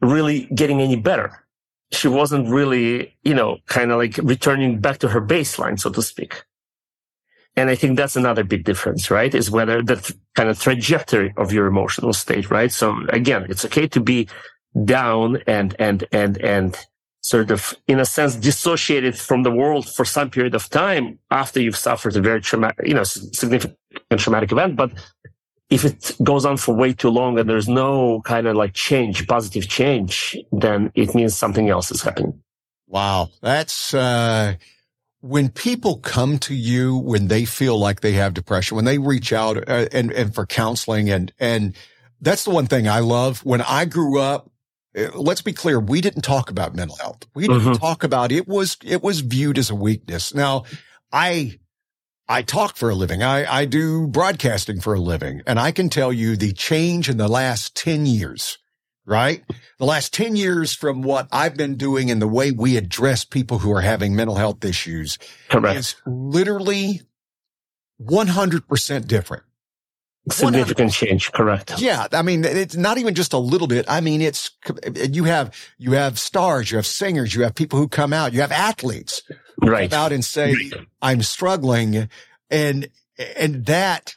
really 0.00 0.46
getting 0.54 0.80
any 0.80 0.96
better. 0.96 1.44
She 1.92 2.08
wasn't 2.08 2.48
really, 2.48 3.14
you 3.22 3.34
know, 3.34 3.58
kind 3.66 3.90
of 3.90 3.98
like 3.98 4.16
returning 4.18 4.80
back 4.80 4.98
to 4.98 5.08
her 5.08 5.20
baseline, 5.20 5.78
so 5.78 5.90
to 5.90 6.02
speak. 6.02 6.42
And 7.54 7.68
I 7.68 7.74
think 7.74 7.98
that's 7.98 8.16
another 8.16 8.44
big 8.44 8.64
difference, 8.64 9.10
right? 9.10 9.34
Is 9.34 9.50
whether 9.50 9.82
the 9.82 9.96
th- 9.96 10.18
kind 10.34 10.48
of 10.48 10.58
trajectory 10.58 11.34
of 11.36 11.52
your 11.52 11.66
emotional 11.66 12.12
state, 12.12 12.50
right? 12.50 12.72
So 12.72 12.96
again, 13.10 13.46
it's 13.50 13.64
okay 13.66 13.86
to 13.88 14.00
be 14.00 14.28
down 14.84 15.42
and, 15.46 15.76
and, 15.78 16.04
and, 16.12 16.38
and 16.38 16.78
sort 17.20 17.50
of, 17.50 17.74
in 17.86 18.00
a 18.00 18.06
sense, 18.06 18.36
dissociated 18.36 19.18
from 19.18 19.42
the 19.42 19.50
world 19.50 19.86
for 19.86 20.04
some 20.04 20.30
period 20.30 20.54
of 20.54 20.70
time 20.70 21.18
after 21.30 21.60
you've 21.60 21.76
suffered 21.76 22.16
a 22.16 22.22
very 22.22 22.40
traumatic, 22.40 22.86
you 22.86 22.94
know, 22.94 23.04
significant 23.04 23.76
traumatic 24.16 24.50
event. 24.50 24.74
But 24.76 24.92
if 25.68 25.84
it 25.84 26.16
goes 26.22 26.46
on 26.46 26.56
for 26.56 26.74
way 26.74 26.94
too 26.94 27.10
long 27.10 27.38
and 27.38 27.48
there's 27.48 27.68
no 27.68 28.22
kind 28.22 28.46
of 28.46 28.56
like 28.56 28.72
change, 28.72 29.26
positive 29.26 29.68
change, 29.68 30.36
then 30.52 30.90
it 30.94 31.14
means 31.14 31.36
something 31.36 31.68
else 31.68 31.90
is 31.90 32.02
happening. 32.02 32.42
Wow. 32.88 33.28
That's, 33.40 33.94
uh, 33.94 34.54
when 35.22 35.48
people 35.48 35.98
come 35.98 36.36
to 36.36 36.52
you 36.52 36.96
when 36.96 37.28
they 37.28 37.44
feel 37.44 37.78
like 37.78 38.00
they 38.00 38.12
have 38.12 38.34
depression, 38.34 38.74
when 38.74 38.84
they 38.84 38.98
reach 38.98 39.32
out 39.32 39.56
uh, 39.56 39.86
and, 39.92 40.10
and 40.10 40.34
for 40.34 40.44
counseling 40.44 41.10
and, 41.10 41.32
and 41.38 41.76
that's 42.20 42.42
the 42.44 42.50
one 42.50 42.66
thing 42.66 42.88
I 42.88 42.98
love. 42.98 43.44
When 43.44 43.62
I 43.62 43.84
grew 43.84 44.18
up, 44.18 44.50
uh, 44.98 45.16
let's 45.16 45.40
be 45.40 45.52
clear. 45.52 45.78
We 45.78 46.00
didn't 46.00 46.22
talk 46.22 46.50
about 46.50 46.74
mental 46.74 46.96
health. 46.96 47.24
We 47.34 47.46
didn't 47.46 47.62
mm-hmm. 47.62 47.72
talk 47.74 48.02
about 48.02 48.32
it 48.32 48.48
was, 48.48 48.76
it 48.84 49.00
was 49.00 49.20
viewed 49.20 49.58
as 49.58 49.70
a 49.70 49.76
weakness. 49.76 50.34
Now 50.34 50.64
I, 51.12 51.60
I 52.28 52.42
talk 52.42 52.76
for 52.76 52.90
a 52.90 52.94
living. 52.94 53.22
I, 53.22 53.60
I 53.60 53.64
do 53.64 54.08
broadcasting 54.08 54.80
for 54.80 54.94
a 54.94 55.00
living 55.00 55.42
and 55.46 55.60
I 55.60 55.70
can 55.70 55.88
tell 55.88 56.12
you 56.12 56.36
the 56.36 56.52
change 56.52 57.08
in 57.08 57.16
the 57.16 57.28
last 57.28 57.76
10 57.76 58.06
years 58.06 58.58
right? 59.12 59.44
The 59.78 59.84
last 59.84 60.14
10 60.14 60.36
years 60.36 60.74
from 60.74 61.02
what 61.02 61.28
I've 61.30 61.54
been 61.54 61.76
doing 61.76 62.10
and 62.10 62.20
the 62.20 62.26
way 62.26 62.50
we 62.50 62.78
address 62.78 63.24
people 63.24 63.58
who 63.58 63.70
are 63.72 63.82
having 63.82 64.16
mental 64.16 64.36
health 64.36 64.64
issues 64.64 65.18
Correct. 65.50 65.78
is 65.78 65.94
literally 66.06 67.02
100% 68.00 69.06
different. 69.06 69.42
Significant 70.30 70.92
100%. 70.92 70.94
change. 70.94 71.32
Correct. 71.32 71.78
Yeah. 71.78 72.06
I 72.12 72.22
mean, 72.22 72.44
it's 72.44 72.76
not 72.76 72.96
even 72.96 73.14
just 73.14 73.34
a 73.34 73.38
little 73.38 73.66
bit. 73.66 73.84
I 73.86 74.00
mean, 74.00 74.22
it's, 74.22 74.50
you 74.96 75.24
have, 75.24 75.54
you 75.76 75.92
have 75.92 76.18
stars, 76.18 76.70
you 76.70 76.78
have 76.78 76.86
singers, 76.86 77.34
you 77.34 77.42
have 77.42 77.54
people 77.54 77.78
who 77.78 77.88
come 77.88 78.14
out, 78.14 78.32
you 78.32 78.40
have 78.40 78.52
athletes 78.52 79.22
right. 79.60 79.90
come 79.90 79.98
out 79.98 80.12
and 80.12 80.24
say, 80.24 80.54
right. 80.54 80.86
I'm 81.02 81.22
struggling. 81.22 82.08
And, 82.50 82.88
and 83.36 83.66
that 83.66 84.16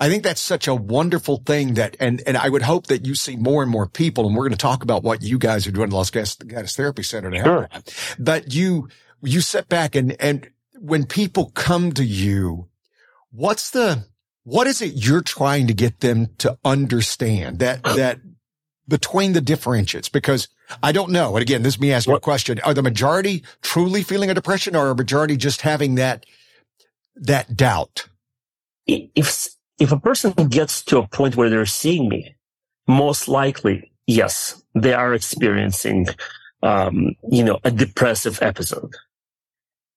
I 0.00 0.08
think 0.08 0.22
that's 0.22 0.40
such 0.40 0.66
a 0.68 0.74
wonderful 0.74 1.42
thing 1.44 1.74
that, 1.74 1.96
and, 2.00 2.22
and 2.26 2.36
I 2.36 2.48
would 2.48 2.62
hope 2.62 2.86
that 2.86 3.06
you 3.06 3.14
see 3.14 3.36
more 3.36 3.62
and 3.62 3.70
more 3.70 3.86
people. 3.86 4.26
And 4.26 4.34
we're 4.34 4.44
going 4.44 4.52
to 4.52 4.56
talk 4.56 4.82
about 4.82 5.02
what 5.02 5.22
you 5.22 5.38
guys 5.38 5.66
are 5.66 5.72
doing 5.72 5.88
at 5.88 5.92
Los 5.92 6.10
Gatos 6.10 6.76
Therapy 6.76 7.02
Center 7.02 7.30
to 7.30 7.36
help. 7.36 7.46
Sure. 7.46 7.68
But 8.18 8.54
you, 8.54 8.88
you 9.22 9.40
sit 9.40 9.68
back 9.68 9.94
and, 9.94 10.16
and 10.20 10.48
when 10.78 11.04
people 11.04 11.50
come 11.54 11.92
to 11.92 12.04
you, 12.04 12.68
what's 13.30 13.70
the, 13.70 14.04
what 14.44 14.66
is 14.66 14.80
it 14.80 14.94
you're 14.94 15.22
trying 15.22 15.66
to 15.66 15.74
get 15.74 16.00
them 16.00 16.28
to 16.38 16.56
understand 16.64 17.58
that, 17.58 17.82
that 17.96 18.20
between 18.86 19.32
the 19.32 19.40
differentiates? 19.40 20.08
Because 20.08 20.48
I 20.82 20.92
don't 20.92 21.10
know. 21.10 21.36
And 21.36 21.42
again, 21.42 21.62
this 21.62 21.74
is 21.74 21.80
me 21.80 21.92
asking 21.92 22.12
what? 22.12 22.18
a 22.18 22.20
question. 22.20 22.60
Are 22.60 22.74
the 22.74 22.82
majority 22.82 23.44
truly 23.60 24.02
feeling 24.02 24.30
a 24.30 24.34
depression 24.34 24.76
or 24.76 24.86
are 24.86 24.90
a 24.90 24.96
majority 24.96 25.36
just 25.36 25.62
having 25.62 25.96
that, 25.96 26.24
that 27.16 27.56
doubt? 27.56 28.08
If, 28.86 29.48
if 29.78 29.92
a 29.92 29.98
person 29.98 30.32
gets 30.48 30.82
to 30.84 30.98
a 30.98 31.08
point 31.08 31.36
where 31.36 31.50
they're 31.50 31.66
seeing 31.66 32.08
me, 32.08 32.34
most 32.86 33.28
likely, 33.28 33.92
yes, 34.06 34.62
they 34.74 34.92
are 34.92 35.14
experiencing, 35.14 36.06
um, 36.62 37.14
you 37.30 37.44
know, 37.44 37.58
a 37.64 37.70
depressive 37.70 38.42
episode. 38.42 38.94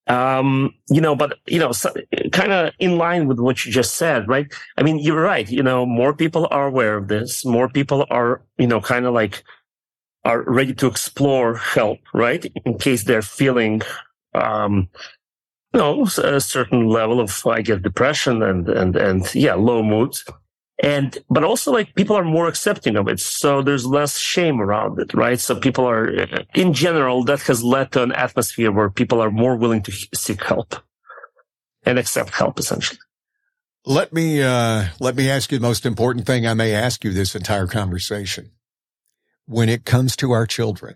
Um, 0.08 0.74
you 0.90 1.00
know, 1.00 1.16
but, 1.16 1.40
you 1.48 1.60
know, 1.60 1.72
so, 1.72 1.94
kind 2.32 2.52
of 2.52 2.74
in 2.80 2.98
line 2.98 3.28
with 3.28 3.40
what 3.40 3.66
you 3.66 3.72
just 3.72 3.96
said, 3.96 4.28
right? 4.28 4.52
I 4.78 4.84
mean, 4.84 5.00
you're 5.00 5.22
right. 5.22 5.50
You 5.50 5.64
know, 5.64 5.86
more 5.86 6.14
people 6.14 6.48
are 6.52 6.68
aware 6.68 6.98
of 6.98 7.08
this. 7.08 7.46
More 7.46 7.70
people 7.70 8.06
are, 8.10 8.42
you 8.58 8.68
know, 8.68 8.82
kind 8.82 9.06
of 9.06 9.14
like, 9.14 9.44
are 10.26 10.44
ready 10.44 10.74
to 10.76 10.88
explore 10.88 11.56
help, 11.56 12.00
right? 12.14 12.46
In 12.66 12.78
case 12.78 13.06
they're 13.06 13.22
feeling, 13.22 13.82
um, 14.36 14.90
you 15.74 15.80
know, 15.80 16.04
a 16.04 16.42
certain 16.42 16.88
level 16.88 17.20
of, 17.20 17.46
I 17.48 17.62
guess, 17.62 17.82
depression 17.82 18.44
and, 18.44 18.68
and, 18.70 18.96
and 18.96 19.36
yeah, 19.36 19.54
low 19.54 19.82
moods. 19.84 20.26
And, 20.84 21.18
but 21.30 21.44
also 21.44 21.72
like 21.72 21.94
people 21.96 22.16
are 22.16 22.24
more 22.24 22.48
accepting 22.48 22.96
of 22.96 23.08
it. 23.08 23.20
So 23.20 23.62
there's 23.62 23.86
less 23.86 24.18
shame 24.18 24.60
around 24.60 25.00
it, 25.00 25.14
right? 25.14 25.40
So 25.40 25.60
people 25.60 25.86
are, 25.88 26.08
in 26.56 26.74
general, 26.74 27.24
that 27.26 27.42
has 27.42 27.64
led 27.64 27.92
to 27.92 28.04
an 28.04 28.12
atmosphere 28.12 28.72
where 28.72 28.90
people 28.90 29.22
are 29.22 29.32
more 29.32 29.56
willing 29.56 29.84
to 29.84 29.92
seek 30.16 30.44
help 30.44 30.76
and 31.84 32.00
accept 32.00 32.32
help 32.32 32.60
essentially. 32.60 33.00
Let 33.86 34.12
me, 34.12 34.42
uh, 34.44 34.86
let 35.00 35.16
me 35.16 35.30
ask 35.30 35.52
you 35.52 35.60
the 35.60 35.68
most 35.68 35.86
important 35.86 36.26
thing 36.26 36.46
I 36.46 36.54
may 36.54 36.74
ask 36.74 37.04
you 37.04 37.14
this 37.14 37.36
entire 37.36 37.68
conversation. 37.68 38.52
When 39.48 39.70
it 39.70 39.86
comes 39.86 40.16
to 40.18 40.32
our 40.32 40.46
children, 40.46 40.96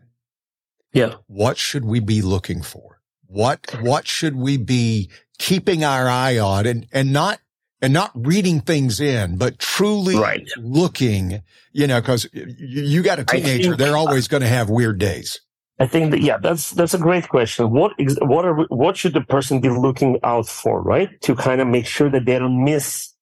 yeah, 0.94 1.15
what 1.27 1.58
should 1.58 1.84
we 1.84 2.00
be 2.00 2.22
looking 2.22 2.62
for? 2.62 2.95
What, 3.27 3.75
what 3.82 4.08
should 4.08 4.36
we 4.36 4.58
be 4.58 5.10
keeping 5.38 5.84
our 5.84 6.08
eye 6.08 6.38
on 6.38 6.65
and, 6.65 6.88
and 6.91 7.12
not, 7.12 7.39
and 7.82 7.94
not 7.94 8.12
reading 8.15 8.62
things 8.62 9.00
in, 9.00 9.38
but 9.38 9.60
truly 9.60 10.15
right. 10.15 10.48
looking, 10.58 11.44
you 11.72 11.88
know, 11.88 12.01
cause 12.01 12.27
you, 12.34 12.46
you 12.58 13.03
got 13.03 13.20
a 13.20 13.25
teenager, 13.25 13.70
think, 13.70 13.77
they're 13.77 13.98
uh, 13.98 14.00
always 14.00 14.27
going 14.27 14.41
to 14.41 14.48
have 14.48 14.70
weird 14.70 14.98
days. 14.98 15.41
I 15.77 15.88
think 15.88 16.12
that, 16.12 16.22
yeah, 16.22 16.38
that's, 16.38 16.72
that's 16.72 16.94
a 16.94 16.98
great 16.98 17.27
question. 17.27 17.72
What, 17.72 17.91
what 18.22 18.46
are, 18.46 18.65
what 18.70 18.96
should 18.96 19.13
the 19.13 19.22
person 19.22 19.60
be 19.60 19.70
looking 19.70 20.20
out 20.24 20.48
for, 20.48 20.82
right? 20.82 21.10
To 21.24 21.36
kind 21.36 21.60
of 21.60 21.67
make 21.67 21.86
sure 21.86 22.10
that 22.10 22.25
they 22.25 22.39
don't 22.39 22.63
miss 22.63 23.13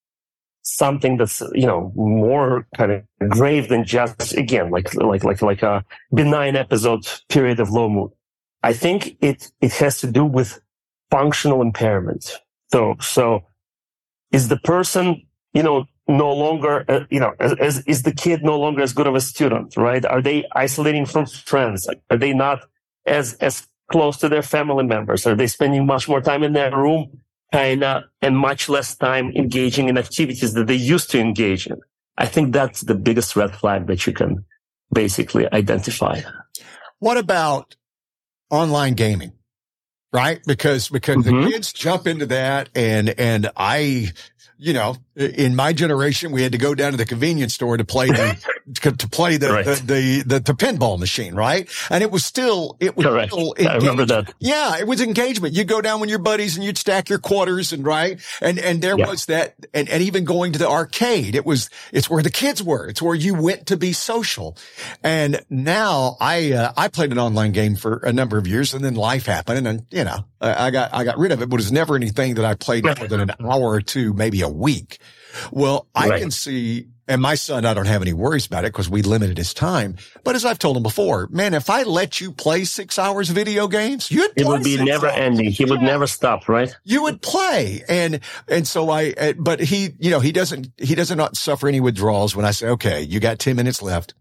something 0.62 1.17
that's, 1.17 1.41
you 1.53 1.65
know, 1.65 1.91
more 1.95 2.67
kind 2.77 2.91
of 2.91 3.29
grave 3.29 3.69
than 3.69 3.86
just, 3.86 4.38
again, 4.38 4.69
like, 4.69 4.93
like, 4.93 5.24
like, 5.24 5.41
like 5.41 5.63
a 5.63 5.83
benign 6.13 6.55
episode 6.55 7.05
period 7.27 7.60
of 7.60 7.72
low 7.72 7.89
mood. 7.89 8.12
I 8.63 8.74
think 8.74 9.17
it, 9.22 9.51
it 9.62 9.74
has 9.74 10.00
to 10.00 10.08
do 10.08 10.25
with 10.25 10.62
functional 11.12 11.62
impairment. 11.62 12.32
So, 12.72 12.96
so 13.01 13.46
is 14.32 14.48
the 14.48 14.58
person, 14.58 15.27
you 15.53 15.62
know, 15.62 15.86
no 16.08 16.34
longer, 16.34 16.86
uh, 16.88 17.01
you 17.10 17.20
know, 17.20 17.34
as, 17.39 17.53
as, 17.60 17.79
is 17.82 18.03
the 18.03 18.13
kid 18.13 18.41
no 18.43 18.58
longer 18.58 18.82
as 18.82 18.93
good 18.93 19.05
of 19.05 19.15
a 19.15 19.22
student, 19.22 19.77
right? 19.77 20.03
Are 20.05 20.22
they 20.22 20.46
isolating 20.55 21.05
from 21.05 21.25
friends? 21.25 21.88
Are 22.10 22.17
they 22.17 22.34
not 22.34 22.62
as, 23.05 23.36
as 23.36 23.67
close 23.91 24.17
to 24.17 24.29
their 24.29 24.41
family 24.41 24.86
members? 24.86 25.27
Are 25.27 25.36
they 25.36 25.48
spending 25.48 25.86
much 25.86 26.08
more 26.08 26.22
time 26.22 26.43
in 26.43 26.53
their 26.53 26.75
room 26.75 27.22
of 27.51 28.03
and 28.22 28.38
much 28.38 28.70
less 28.70 28.96
time 28.96 29.32
engaging 29.36 29.89
in 29.89 29.98
activities 29.98 30.53
that 30.53 30.67
they 30.67 30.75
used 30.75 31.12
to 31.12 31.20
engage 31.20 31.67
in? 31.67 31.79
I 32.17 32.25
think 32.25 32.53
that's 32.53 32.82
the 32.82 32.96
biggest 32.96 33.36
red 33.36 33.55
flag 33.55 33.88
that 33.88 34.08
you 34.08 34.13
can 34.13 34.46
basically 34.91 35.51
identify. 35.51 36.22
What 37.00 37.17
about 37.17 37.75
online 38.53 38.93
gaming? 38.93 39.33
Right? 40.12 40.39
Because, 40.45 40.89
because 40.89 41.17
mm-hmm. 41.17 41.45
the 41.45 41.51
kids 41.51 41.74
jump 41.74 42.05
into 42.05 42.27
that 42.27 42.69
and, 42.75 43.10
and 43.19 43.50
I, 43.57 44.12
you 44.57 44.74
know, 44.74 44.95
in 45.15 45.55
my 45.55 45.74
generation, 45.74 46.31
we 46.31 46.43
had 46.43 46.51
to 46.51 46.60
go 46.60 46.75
down 46.75 46.91
to 46.91 46.98
the 46.98 47.05
convenience 47.05 47.55
store 47.55 47.77
to 47.77 47.83
play 47.83 48.07
the, 48.07 48.50
to 48.82 49.10
play 49.10 49.38
the, 49.38 49.50
right. 49.51 49.65
the, 49.65 49.75
the, 49.75 50.24
the, 50.25 50.39
the, 50.39 50.53
pinball 50.53 50.98
machine, 50.98 51.36
right? 51.36 51.70
And 51.89 52.01
it 52.01 52.12
was 52.12 52.25
still, 52.25 52.77
it 52.79 52.96
was 52.96 53.05
Correct. 53.05 53.34
still, 53.34 53.53
I 53.60 53.75
remember 53.75 54.05
that. 54.05 54.34
Yeah. 54.39 54.77
It 54.77 54.88
was 54.88 55.01
engagement. 55.01 55.53
You'd 55.53 55.67
go 55.67 55.82
down 55.82 56.00
with 56.00 56.10
your 56.10 56.20
buddies 56.20 56.55
and 56.55 56.63
you'd 56.63 56.77
stack 56.77 57.10
your 57.10 57.20
quarters 57.20 57.74
and 57.74 57.86
right. 57.86 58.22
And, 58.41 58.60
and 58.60 58.82
there 58.82 58.98
yeah. 58.98 59.10
was 59.10 59.25
that, 59.25 59.55
and, 59.74 59.89
and 59.89 60.01
even 60.01 60.24
going 60.24 60.53
to 60.53 60.60
the 60.60 60.70
arcade, 60.70 61.36
it 61.36 61.46
was, 61.46 61.70
it's 61.91 62.10
where 62.10 62.24
the 62.24 62.29
kids 62.29 62.63
were. 62.63 62.88
It's 62.88 63.01
where 63.01 63.15
you 63.15 63.34
went 63.36 63.67
to 63.67 63.77
be 63.77 63.91
social. 63.91 64.58
And 65.03 65.43
now 65.50 66.17
I, 66.22 66.53
uh, 66.53 66.74
I 66.77 66.88
played 66.88 67.12
an 67.12 67.20
online 67.20 67.51
game 67.51 67.75
for 67.75 67.98
a 67.98 68.13
number 68.13 68.38
of 68.38 68.48
years 68.48 68.74
and 68.74 68.84
then 68.84 68.96
life 68.96 69.25
happened 69.25 69.67
and, 69.67 69.86
you 69.91 70.03
know, 70.03 70.25
I 70.39 70.72
got, 70.72 70.93
I 70.93 71.03
got 71.03 71.17
rid 71.17 71.32
of 71.32 71.41
it, 71.41 71.50
but 71.50 71.55
it 71.55 71.63
was 71.63 71.72
never 71.72 71.96
anything 71.96 72.36
that 72.36 72.46
I 72.46 72.55
played 72.55 72.86
more 72.86 73.08
than 73.08 73.22
an 73.22 73.32
hour 73.41 73.72
or 73.72 73.82
two, 73.82 74.13
maybe 74.13 74.41
a 74.41 74.50
week. 74.50 75.00
Well, 75.51 75.88
I 75.96 76.10
right. 76.10 76.22
can 76.22 76.32
see, 76.32 76.88
and 77.07 77.22
my 77.22 77.36
son, 77.36 77.65
I 77.65 77.74
don't 77.74 77.86
have 77.86 78.01
any 78.01 78.13
worries 78.13 78.45
about 78.45 78.65
it 78.65 78.72
because 78.72 78.89
we 78.89 79.01
limited 79.01 79.38
his 79.38 79.53
time. 79.53 79.98
But 80.24 80.36
as 80.36 80.45
I've 80.45 80.60
told 80.60 80.77
him 80.77 80.83
before, 80.83 81.27
man, 81.31 81.53
if 81.53 81.69
I 81.69 81.83
let 81.83 82.22
you 82.22 82.31
play 82.31 82.63
six 82.63 82.98
hours 82.98 83.29
video 83.29 83.67
games, 83.67 84.10
you'd 84.12 84.31
it 84.36 84.45
would 84.45 84.63
be 84.63 84.83
never 84.83 85.07
hours. 85.07 85.17
ending. 85.17 85.51
He 85.51 85.63
yeah. 85.63 85.69
would 85.72 85.81
never 85.81 86.07
stop, 86.07 86.48
right? 86.48 86.75
You 86.83 87.03
would 87.03 87.22
play, 87.22 87.83
and 87.88 88.19
and 88.48 88.67
so 88.67 88.89
I. 88.89 89.13
Uh, 89.17 89.33
but 89.38 89.60
he, 89.60 89.91
you 90.00 90.12
know, 90.12 90.19
he 90.19 90.31
doesn't 90.31 90.67
he 90.77 90.95
doesn't 90.95 91.17
not 91.17 91.38
suffer 91.38 91.67
any 91.67 91.79
withdrawals 91.79 92.36
when 92.36 92.45
I 92.45 92.51
say, 92.51 92.67
okay, 92.69 93.01
you 93.01 93.19
got 93.19 93.39
ten 93.39 93.55
minutes 93.55 93.81
left 93.81 94.13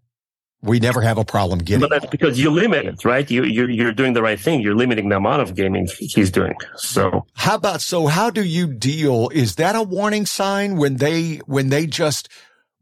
we 0.63 0.79
never 0.79 1.01
have 1.01 1.19
a 1.19 1.25
problem 1.25 1.59
getting. 1.59 1.81
But 1.81 1.91
that's 1.91 2.07
because 2.07 2.39
you 2.39 2.51
limit 2.51 2.87
it, 2.87 3.05
right? 3.05 3.29
You, 3.29 3.43
you're, 3.43 3.69
you're 3.69 3.93
doing 3.93 4.13
the 4.13 4.23
right 4.23 4.39
thing. 4.39 4.61
You're 4.61 4.77
limiting 4.77 5.09
the 5.09 5.17
amount 5.17 5.43
of 5.43 5.55
gaming 5.55 5.89
he's 5.99 6.31
doing. 6.31 6.55
So 6.77 7.27
how 7.35 7.57
about, 7.57 7.81
so 7.81 8.07
how 8.07 8.31
do 8.31 8.45
you 8.45 8.73
deal? 8.73 9.29
Is 9.33 9.57
that 9.57 9.75
a 9.75 9.83
warning 9.83 10.25
sign 10.25 10.77
when 10.77 10.97
they, 10.97 11.37
when 11.47 11.71
they 11.71 11.87
just, 11.87 12.29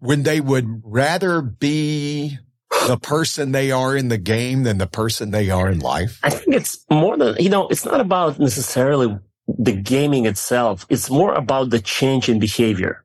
when 0.01 0.23
they 0.25 0.41
would 0.41 0.83
rather 0.85 1.41
be 1.41 2.39
the 2.87 2.99
person 2.99 3.53
they 3.53 3.71
are 3.71 3.97
in 3.97 4.09
the 4.09 4.19
game 4.19 4.65
than 4.65 4.79
the 4.79 4.87
person 4.87 5.31
they 5.31 5.51
are 5.51 5.71
in 5.71 5.79
life? 5.79 6.19
I 6.23 6.31
think 6.31 6.57
it's 6.57 6.85
more 6.91 7.17
than, 7.17 7.37
you 7.39 7.49
know, 7.49 7.69
it's 7.69 7.85
not 7.85 8.01
about 8.01 8.39
necessarily 8.39 9.17
the 9.47 9.73
gaming 9.73 10.27
itself. 10.27 10.87
It's 10.89 11.11
more 11.11 11.35
about 11.35 11.71
the 11.71 11.81
change 11.81 12.29
in 12.29 12.39
behavior. 12.39 13.05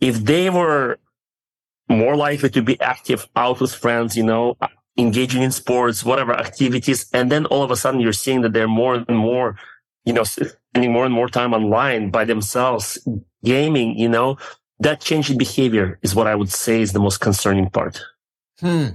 If 0.00 0.24
they 0.24 0.50
were 0.50 0.98
more 1.88 2.16
likely 2.16 2.50
to 2.50 2.62
be 2.62 2.80
active 2.80 3.28
out 3.36 3.60
with 3.60 3.74
friends, 3.74 4.16
you 4.16 4.24
know, 4.24 4.56
engaging 4.98 5.42
in 5.42 5.52
sports, 5.52 6.04
whatever 6.04 6.34
activities. 6.34 7.06
And 7.12 7.30
then 7.30 7.46
all 7.46 7.62
of 7.62 7.70
a 7.70 7.76
sudden 7.76 8.00
you're 8.00 8.12
seeing 8.12 8.40
that 8.42 8.52
they're 8.52 8.68
more 8.68 8.94
and 8.94 9.16
more, 9.16 9.56
you 10.04 10.12
know, 10.12 10.24
spending 10.24 10.92
more 10.92 11.04
and 11.04 11.14
more 11.14 11.28
time 11.28 11.54
online 11.54 12.10
by 12.10 12.24
themselves, 12.24 12.98
gaming, 13.44 13.98
you 13.98 14.08
know, 14.08 14.36
that 14.80 15.00
change 15.00 15.30
in 15.30 15.38
behavior 15.38 15.98
is 16.02 16.14
what 16.14 16.26
I 16.26 16.34
would 16.34 16.50
say 16.50 16.80
is 16.80 16.92
the 16.92 17.00
most 17.00 17.18
concerning 17.18 17.70
part. 17.70 18.02
Hmm. 18.60 18.86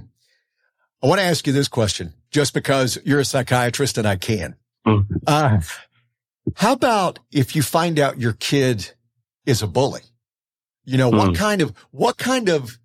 I 1.02 1.06
want 1.06 1.20
to 1.20 1.24
ask 1.26 1.46
you 1.46 1.52
this 1.52 1.68
question 1.68 2.14
just 2.30 2.54
because 2.54 2.98
you're 3.04 3.20
a 3.20 3.24
psychiatrist 3.24 3.98
and 3.98 4.06
I 4.06 4.16
can. 4.16 4.56
Mm-hmm. 4.86 5.16
Uh, 5.26 5.60
how 6.56 6.72
about 6.72 7.18
if 7.30 7.54
you 7.56 7.62
find 7.62 7.98
out 7.98 8.20
your 8.20 8.32
kid 8.34 8.92
is 9.46 9.62
a 9.62 9.66
bully? 9.66 10.02
You 10.84 10.98
know, 10.98 11.10
mm. 11.10 11.18
what 11.18 11.36
kind 11.36 11.62
of, 11.62 11.72
what 11.90 12.18
kind 12.18 12.48
of 12.48 12.78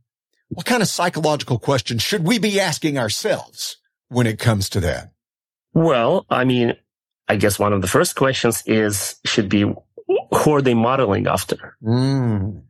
what 0.49 0.65
kind 0.65 0.81
of 0.81 0.87
psychological 0.87 1.59
questions 1.59 2.01
should 2.01 2.25
we 2.25 2.39
be 2.39 2.59
asking 2.59 2.97
ourselves 2.97 3.77
when 4.07 4.27
it 4.27 4.39
comes 4.39 4.69
to 4.69 4.79
that? 4.81 5.11
Well, 5.73 6.25
I 6.29 6.45
mean, 6.45 6.73
I 7.27 7.35
guess 7.35 7.59
one 7.59 7.73
of 7.73 7.81
the 7.81 7.87
first 7.87 8.15
questions 8.15 8.63
is 8.65 9.15
should 9.25 9.49
be 9.49 9.61
who 9.63 10.55
are 10.55 10.61
they 10.61 10.73
modeling 10.73 11.27
after? 11.27 11.75
Mm. 11.83 12.61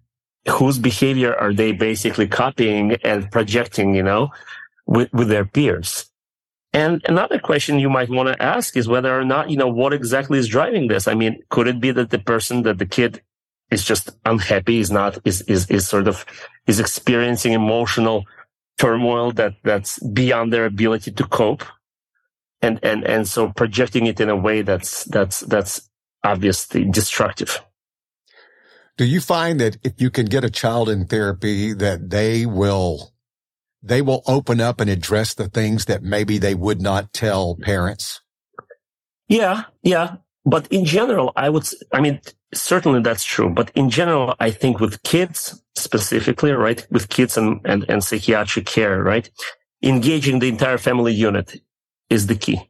Whose 0.50 0.80
behavior 0.80 1.36
are 1.36 1.54
they 1.54 1.72
basically 1.72 2.28
copying 2.28 2.94
and 3.04 3.30
projecting, 3.32 3.96
you 3.96 4.04
know, 4.04 4.30
with, 4.86 5.12
with 5.14 5.28
their 5.28 5.46
peers? 5.46 6.10
And 6.74 7.02
another 7.08 7.40
question 7.40 7.80
you 7.80 7.90
might 7.90 8.10
want 8.10 8.30
to 8.30 8.42
ask 8.42 8.78
is 8.78 8.88
whether 8.88 9.18
or 9.18 9.26
not, 9.26 9.50
you 9.50 9.58
know, 9.58 9.68
what 9.68 9.94
exactly 9.94 10.38
is 10.38 10.48
driving 10.48 10.88
this? 10.88 11.08
I 11.08 11.16
mean, 11.16 11.42
could 11.50 11.68
it 11.68 11.80
be 11.80 11.92
that 11.92 12.12
the 12.12 12.20
person 12.20 12.64
that 12.64 12.78
the 12.78 12.86
kid 12.86 13.22
is 13.72 13.84
just 13.84 14.12
unhappy, 14.26 14.80
is 14.80 14.92
not, 14.92 15.18
is, 15.26 15.42
is, 15.42 15.70
is 15.70 15.88
sort 15.88 16.08
of, 16.08 16.26
is 16.68 16.80
experiencing 16.80 17.54
emotional 17.54 18.26
turmoil 18.78 19.32
that, 19.34 19.56
that's 19.64 20.00
beyond 20.00 20.54
their 20.54 20.66
ability 20.66 21.12
to 21.12 21.24
cope. 21.26 21.64
And, 22.62 22.80
and, 22.84 23.04
and 23.04 23.28
so 23.28 23.52
projecting 23.52 24.06
it 24.06 24.20
in 24.20 24.30
a 24.30 24.36
way 24.36 24.62
that's, 24.62 25.04
that's, 25.06 25.42
that's 25.42 25.90
obviously 26.24 26.86
destructive. 26.86 27.62
Do 28.98 29.06
you 29.06 29.22
find 29.22 29.60
that 29.60 29.78
if 29.84 30.02
you 30.02 30.10
can 30.10 30.26
get 30.26 30.44
a 30.44 30.50
child 30.50 30.90
in 30.90 31.06
therapy 31.06 31.74
that 31.74 32.10
they 32.10 32.46
will, 32.46 33.14
they 33.84 34.02
will 34.02 34.24
open 34.28 34.60
up 34.60 34.82
and 34.82 34.90
address 34.90 35.36
the 35.36 35.50
things 35.50 35.86
that 35.86 36.02
maybe 36.02 36.40
they 36.40 36.56
would 36.56 36.82
not 36.82 37.14
tell 37.14 37.56
parents? 37.62 38.22
Yeah. 39.28 39.64
Yeah. 39.84 40.16
But 40.46 40.68
in 40.72 40.86
general, 40.86 41.32
I 41.36 41.50
would, 41.50 41.68
I 41.94 42.02
mean, 42.02 42.22
certainly 42.54 43.02
that's 43.02 43.24
true. 43.24 43.50
But 43.50 43.72
in 43.76 43.90
general, 43.90 44.34
I 44.40 44.50
think 44.50 44.80
with 44.80 45.04
kids 45.04 45.62
specifically, 45.76 46.52
right, 46.52 46.86
with 46.90 47.10
kids 47.10 47.38
and, 47.38 47.62
and, 47.66 47.86
and 47.90 48.04
psychiatric 48.04 48.66
care, 48.66 49.04
right, 49.04 49.30
engaging 49.84 50.40
the 50.40 50.50
entire 50.50 50.78
family 50.78 51.14
unit 51.14 51.62
is 52.10 52.28
the 52.28 52.36
key. 52.36 52.70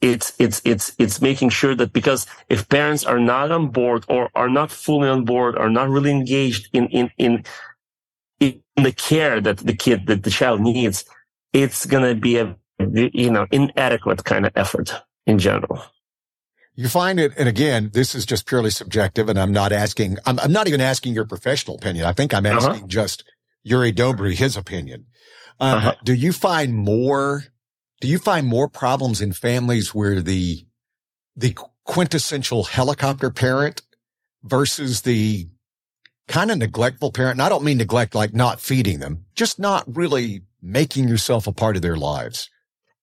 It's, 0.00 0.34
it's, 0.38 0.60
it's, 0.64 0.94
it's 0.98 1.22
making 1.22 1.50
sure 1.50 1.74
that 1.74 1.92
because 1.92 2.26
if 2.48 2.68
parents 2.68 3.04
are 3.04 3.18
not 3.18 3.50
on 3.50 3.68
board 3.68 4.04
or 4.08 4.30
are 4.34 4.48
not 4.48 4.70
fully 4.70 5.08
on 5.08 5.24
board, 5.24 5.56
are 5.56 5.70
not 5.70 5.88
really 5.88 6.10
engaged 6.10 6.68
in, 6.72 6.86
in, 6.88 7.10
in, 7.16 7.44
in 8.40 8.62
the 8.76 8.92
care 8.92 9.40
that 9.40 9.58
the 9.58 9.74
kid, 9.74 10.06
that 10.06 10.22
the 10.22 10.30
child 10.30 10.60
needs, 10.60 11.04
it's 11.52 11.86
going 11.86 12.04
to 12.04 12.20
be 12.20 12.36
a, 12.38 12.56
you 12.78 13.30
know, 13.30 13.46
inadequate 13.50 14.22
kind 14.24 14.44
of 14.44 14.52
effort 14.54 14.92
in 15.26 15.38
general. 15.38 15.82
You 16.74 16.88
find 16.88 17.18
it, 17.18 17.32
and 17.38 17.48
again, 17.48 17.90
this 17.94 18.14
is 18.14 18.26
just 18.26 18.44
purely 18.44 18.68
subjective, 18.68 19.30
and 19.30 19.40
I'm 19.40 19.52
not 19.52 19.72
asking, 19.72 20.18
I'm, 20.26 20.38
I'm 20.38 20.52
not 20.52 20.68
even 20.68 20.82
asking 20.82 21.14
your 21.14 21.24
professional 21.24 21.78
opinion. 21.78 22.04
I 22.04 22.12
think 22.12 22.34
I'm 22.34 22.44
uh-huh. 22.44 22.56
asking 22.56 22.74
uh-huh. 22.74 22.86
just 22.86 23.24
Yuriy 23.66 23.94
Dobry, 23.94 24.34
his 24.34 24.58
opinion. 24.58 25.06
Uh, 25.58 25.64
uh-huh. 25.64 25.94
Do 26.04 26.12
you 26.12 26.34
find 26.34 26.74
more, 26.74 27.44
do 28.00 28.08
you 28.08 28.18
find 28.18 28.46
more 28.46 28.68
problems 28.68 29.20
in 29.20 29.32
families 29.32 29.94
where 29.94 30.20
the, 30.20 30.66
the 31.34 31.56
quintessential 31.84 32.64
helicopter 32.64 33.30
parent 33.30 33.82
versus 34.42 35.02
the 35.02 35.48
kind 36.28 36.50
of 36.50 36.58
neglectful 36.58 37.12
parent. 37.12 37.34
And 37.34 37.42
I 37.42 37.48
don't 37.48 37.64
mean 37.64 37.78
neglect 37.78 38.14
like 38.14 38.34
not 38.34 38.60
feeding 38.60 38.98
them, 38.98 39.24
just 39.34 39.58
not 39.58 39.84
really 39.86 40.42
making 40.62 41.08
yourself 41.08 41.46
a 41.46 41.52
part 41.52 41.76
of 41.76 41.82
their 41.82 41.96
lives. 41.96 42.50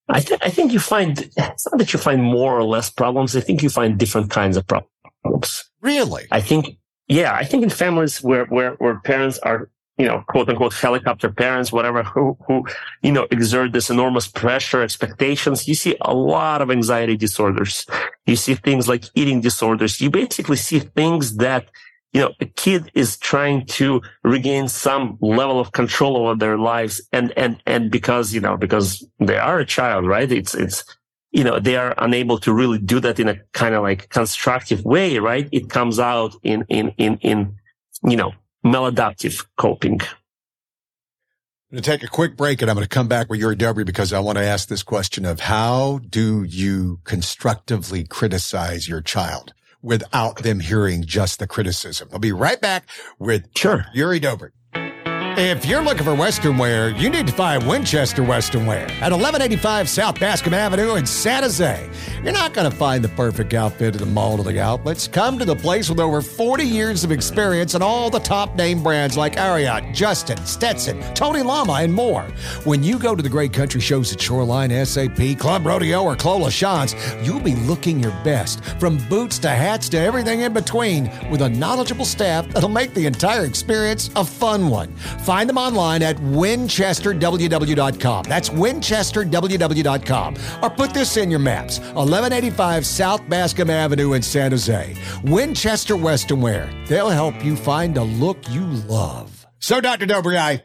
I, 0.09 0.19
th- 0.19 0.41
I 0.43 0.49
think 0.49 0.73
you 0.73 0.79
find 0.79 1.17
it's 1.17 1.65
not 1.71 1.77
that 1.77 1.93
you 1.93 1.99
find 1.99 2.21
more 2.21 2.57
or 2.57 2.63
less 2.63 2.89
problems. 2.89 3.35
I 3.35 3.39
think 3.39 3.63
you 3.63 3.69
find 3.69 3.97
different 3.97 4.29
kinds 4.29 4.57
of 4.57 4.67
problems. 4.67 5.63
Really? 5.81 6.25
I 6.31 6.41
think, 6.41 6.77
yeah, 7.07 7.33
I 7.33 7.45
think 7.45 7.63
in 7.63 7.69
families 7.69 8.21
where, 8.21 8.45
where, 8.45 8.71
where 8.73 8.99
parents 8.99 9.39
are, 9.39 9.69
you 9.97 10.05
know, 10.07 10.23
quote 10.27 10.49
unquote 10.49 10.73
helicopter 10.73 11.29
parents, 11.31 11.71
whatever, 11.71 12.03
who, 12.03 12.37
who, 12.47 12.65
you 13.01 13.11
know, 13.11 13.27
exert 13.29 13.73
this 13.73 13.89
enormous 13.89 14.27
pressure, 14.27 14.81
expectations, 14.81 15.67
you 15.67 15.75
see 15.75 15.95
a 16.01 16.13
lot 16.13 16.61
of 16.61 16.71
anxiety 16.71 17.15
disorders. 17.15 17.85
You 18.25 18.35
see 18.35 18.55
things 18.55 18.87
like 18.87 19.05
eating 19.13 19.41
disorders. 19.41 20.01
You 20.01 20.09
basically 20.09 20.57
see 20.57 20.79
things 20.79 21.37
that 21.37 21.69
you 22.13 22.21
know, 22.21 22.31
a 22.39 22.45
kid 22.45 22.91
is 22.93 23.17
trying 23.17 23.65
to 23.65 23.99
regain 24.23 24.67
some 24.67 25.17
level 25.19 25.59
of 25.59 25.71
control 25.71 26.15
over 26.15 26.35
their 26.35 26.59
lives. 26.59 27.01
And, 27.11 27.33
and, 27.35 27.61
and 27.65 27.89
because, 27.91 28.33
you 28.33 28.39
know, 28.39 28.55
because 28.55 29.05
they 29.19 29.37
are 29.37 29.59
a 29.59 29.65
child, 29.65 30.05
right? 30.05 30.31
It's, 30.31 30.53
it's, 30.53 30.85
you 31.31 31.43
know, 31.43 31.59
they 31.59 31.75
are 31.75 31.95
unable 31.97 32.37
to 32.39 32.53
really 32.53 32.77
do 32.77 32.99
that 32.99 33.19
in 33.19 33.27
a 33.27 33.37
kind 33.53 33.73
of 33.73 33.81
like 33.81 34.09
constructive 34.09 34.85
way, 34.85 35.17
right? 35.17 35.49
It 35.51 35.71
comes 35.71 35.99
out 35.99 36.35
in, 36.43 36.63
in, 36.69 36.89
in, 36.97 37.17
in, 37.17 37.55
you 38.03 38.15
know, 38.15 38.31
maladaptive 38.65 39.45
coping. 39.57 40.01
I'm 40.01 41.77
going 41.77 41.83
to 41.83 41.89
take 41.91 42.03
a 42.03 42.07
quick 42.07 42.37
break 42.37 42.61
and 42.61 42.69
I'm 42.69 42.75
going 42.75 42.85
to 42.85 42.89
come 42.89 43.07
back 43.07 43.29
with 43.29 43.41
Yuriy 43.41 43.57
Dobry 43.57 43.85
because 43.85 44.13
I 44.13 44.19
want 44.19 44.37
to 44.37 44.43
ask 44.43 44.67
this 44.67 44.83
question 44.83 45.25
of 45.25 45.39
how 45.39 45.99
do 46.07 46.43
you 46.43 46.99
constructively 47.03 48.03
criticize 48.03 48.87
your 48.87 49.01
child? 49.01 49.53
without 49.83 50.37
them 50.37 50.61
hearing 50.61 51.03
just 51.03 51.37
the 51.39 51.45
criticism. 51.45 52.09
I'll 52.11 52.19
be 52.19 52.31
right 52.31 52.59
back 52.59 52.87
with 53.19 53.45
sure. 53.55 53.85
Yuriy 53.93 54.21
Dobry. 54.21 54.51
If 55.35 55.65
you're 55.65 55.81
looking 55.81 56.03
for 56.03 56.13
Western 56.13 56.59
wear, 56.59 56.91
you 56.91 57.09
need 57.09 57.25
to 57.25 57.33
find 57.33 57.67
Winchester 57.67 58.21
Western 58.23 58.67
Wear 58.67 58.83
at 58.83 59.11
1185 59.11 59.89
South 59.89 60.19
Bascom 60.19 60.53
Avenue 60.53 60.93
in 60.93 61.07
San 61.07 61.41
Jose. 61.41 61.89
You're 62.23 62.33
not 62.33 62.53
going 62.53 62.69
to 62.69 62.77
find 62.77 63.03
the 63.03 63.09
perfect 63.09 63.55
outfit 63.55 63.95
at 63.95 63.99
the 63.99 64.05
mall 64.05 64.39
of 64.39 64.45
the 64.45 64.59
outlets. 64.59 65.07
Come 65.07 65.39
to 65.39 65.45
the 65.45 65.55
place 65.55 65.89
with 65.89 65.99
over 65.99 66.21
40 66.21 66.63
years 66.63 67.03
of 67.03 67.11
experience 67.11 67.73
and 67.73 67.83
all 67.83 68.11
the 68.11 68.19
top 68.19 68.55
name 68.55 68.83
brands 68.83 69.17
like 69.17 69.35
Ariat, 69.35 69.91
Justin, 69.91 70.37
Stetson, 70.45 71.01
Tony 71.15 71.41
Lama, 71.41 71.73
and 71.73 71.91
more. 71.91 72.21
When 72.63 72.83
you 72.83 72.99
go 72.99 73.15
to 73.15 73.23
the 73.23 73.27
great 73.27 73.53
country 73.53 73.81
shows 73.81 74.13
at 74.13 74.21
Shoreline, 74.21 74.85
SAP, 74.85 75.39
Club 75.39 75.65
Rodeo, 75.65 76.03
or 76.03 76.15
Clos 76.15 76.55
Chance, 76.55 76.95
you'll 77.23 77.39
be 77.39 77.55
looking 77.55 77.99
your 77.99 78.13
best, 78.23 78.63
from 78.79 78.97
boots 79.09 79.39
to 79.39 79.49
hats 79.49 79.89
to 79.89 79.97
everything 79.97 80.41
in 80.41 80.53
between, 80.53 81.11
with 81.31 81.41
a 81.41 81.49
knowledgeable 81.49 82.05
staff 82.05 82.47
that'll 82.49 82.69
make 82.69 82.93
the 82.93 83.07
entire 83.07 83.45
experience 83.45 84.11
a 84.15 84.23
fun 84.23 84.69
one. 84.69 84.93
Find 85.23 85.49
them 85.49 85.57
online 85.57 86.03
at 86.03 86.17
winchesterww.com. 86.17 88.25
That's 88.25 88.49
winchesterww.com. 88.49 90.35
Or 90.61 90.69
put 90.69 90.93
this 90.93 91.17
in 91.17 91.31
your 91.31 91.39
maps 91.39 91.79
1185 91.79 92.85
South 92.85 93.27
Bascom 93.29 93.69
Avenue 93.69 94.13
in 94.13 94.21
San 94.21 94.51
Jose. 94.51 94.95
Winchester 95.23 95.95
Western 95.95 96.41
Wear. 96.41 96.69
They'll 96.87 97.09
help 97.09 97.43
you 97.43 97.55
find 97.55 97.97
a 97.97 98.03
look 98.03 98.37
you 98.49 98.65
love. 98.65 99.45
So, 99.59 99.79
Dr. 99.79 100.05
Dobry, 100.05 100.37
I, 100.37 100.63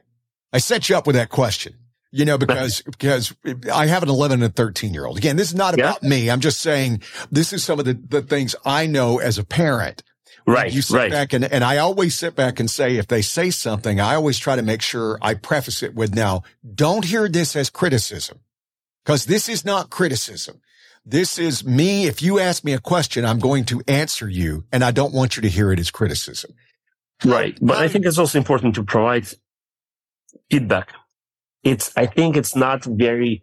I 0.53 0.59
set 0.59 0.88
you 0.88 0.97
up 0.97 1.07
with 1.07 1.17
that 1.17 1.29
question. 1.29 1.75
You 2.11 2.25
know, 2.25 2.38
because, 2.38 2.83
because 2.87 3.35
I 3.73 3.87
have 3.87 4.03
an 4.03 4.09
11 4.09 4.43
and 4.43 4.57
13 4.57 4.95
year 4.95 5.07
old. 5.07 5.19
Again, 5.19 5.37
this 5.37 5.49
is 5.49 5.55
not 5.55 5.75
about 5.75 6.03
yeah. 6.03 6.09
me. 6.09 6.31
I'm 6.31 6.41
just 6.41 6.61
saying 6.61 7.03
this 7.31 7.53
is 7.53 7.62
some 7.62 7.79
of 7.79 7.85
the, 7.85 7.95
the 7.95 8.23
things 8.23 8.57
I 8.65 8.87
know 8.87 9.19
as 9.19 9.38
a 9.38 9.45
parent 9.45 10.03
Right. 10.49 10.73
You 10.73 10.81
sit 10.81 10.97
right. 10.97 11.11
back 11.11 11.35
and, 11.35 11.45
and 11.45 11.62
I 11.62 11.76
always 11.76 12.14
sit 12.14 12.35
back 12.35 12.59
and 12.59 12.71
say, 12.71 12.97
if 12.97 13.07
they 13.07 13.21
say 13.21 13.50
something, 13.50 14.00
I 14.00 14.14
always 14.14 14.38
try 14.38 14.57
to 14.57 14.62
make 14.62 14.81
sure 14.81 15.19
I 15.21 15.35
preface 15.35 15.83
it 15.83 15.95
with 15.95 16.14
now, 16.14 16.43
don't 16.75 17.05
hear 17.05 17.28
this 17.28 17.55
as 17.55 17.69
criticism 17.69 18.40
because 19.05 19.26
this 19.26 19.50
is 19.50 19.67
not 19.67 19.90
criticism. 19.90 20.62
This 21.05 21.38
is 21.38 21.67
me. 21.67 22.07
If 22.07 22.23
you 22.23 22.38
ask 22.38 22.64
me 22.64 22.73
a 22.73 22.78
question, 22.78 23.26
I'm 23.26 23.38
going 23.38 23.67
to 23.67 23.82
answer 23.87 24.26
you 24.26 24.65
and 24.73 24.82
I 24.82 24.91
don't 24.91 25.13
want 25.13 25.37
you 25.37 25.43
to 25.43 25.50
hear 25.50 25.71
it 25.71 25.78
as 25.78 25.91
criticism. 25.91 26.52
Right. 27.23 27.58
But 27.61 27.76
I 27.76 27.84
um, 27.84 27.91
think 27.91 28.06
it's 28.06 28.19
also 28.19 28.39
important 28.39 28.75
to 28.76 28.84
provide 28.84 29.26
feedback. 30.50 30.95
It's, 31.63 31.93
I 31.95 32.06
think 32.06 32.39
it's 32.39 32.56
not 32.56 32.84
very 32.84 33.43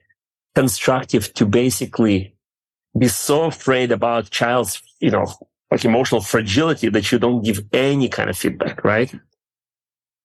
constructive 0.56 1.32
to 1.36 1.46
basically 1.46 2.36
be 2.98 3.10
so 3.10 3.44
afraid 3.44 3.92
about 3.92 4.32
child's, 4.32 4.82
you 5.00 5.12
know, 5.12 5.28
like 5.76 5.84
emotional 5.84 6.22
fragility 6.22 6.88
that 6.88 7.12
you 7.12 7.20
don't 7.20 7.44
give 7.44 7.60
any 7.74 8.08
kind 8.08 8.30
of 8.30 8.38
feedback, 8.38 8.82
right? 8.86 9.14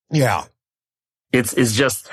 Yeah. 0.08 0.44
It's, 1.32 1.54
it's 1.54 1.72
just, 1.72 2.08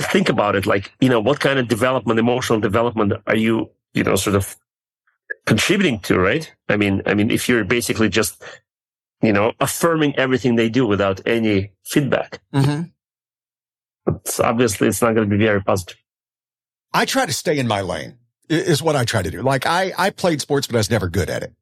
think 0.00 0.30
about 0.30 0.56
it. 0.56 0.64
Like, 0.64 0.90
you 0.98 1.10
know, 1.10 1.20
what 1.20 1.38
kind 1.38 1.58
of 1.58 1.68
development, 1.68 2.18
emotional 2.18 2.60
development 2.60 3.12
are 3.26 3.36
you, 3.36 3.68
you 3.92 4.04
know, 4.04 4.16
sort 4.16 4.36
of 4.36 4.56
contributing 5.44 6.00
to, 6.00 6.18
right? 6.18 6.50
I 6.70 6.78
mean, 6.78 7.02
I 7.04 7.12
mean, 7.12 7.30
if 7.30 7.46
you're 7.46 7.62
basically 7.62 8.08
just, 8.08 8.42
you 9.20 9.34
know, 9.34 9.52
affirming 9.60 10.16
everything 10.16 10.56
they 10.56 10.70
do 10.70 10.86
without 10.86 11.20
any 11.26 11.72
feedback, 11.84 12.40
mm-hmm. 12.54 12.84
it's 14.14 14.40
obviously 14.40 14.88
it's 14.88 15.02
not 15.02 15.14
going 15.14 15.28
to 15.28 15.36
be 15.36 15.44
very 15.44 15.62
positive. 15.62 15.98
I 16.94 17.04
try 17.04 17.26
to 17.26 17.34
stay 17.34 17.58
in 17.58 17.68
my 17.68 17.82
lane 17.82 18.16
is 18.48 18.82
what 18.82 18.96
I 18.96 19.04
try 19.04 19.20
to 19.20 19.30
do. 19.30 19.42
Like 19.42 19.66
I, 19.66 19.92
I 19.98 20.08
played 20.08 20.40
sports, 20.40 20.66
but 20.66 20.76
I 20.76 20.78
was 20.78 20.90
never 20.90 21.06
good 21.06 21.28
at 21.28 21.42
it 21.42 21.52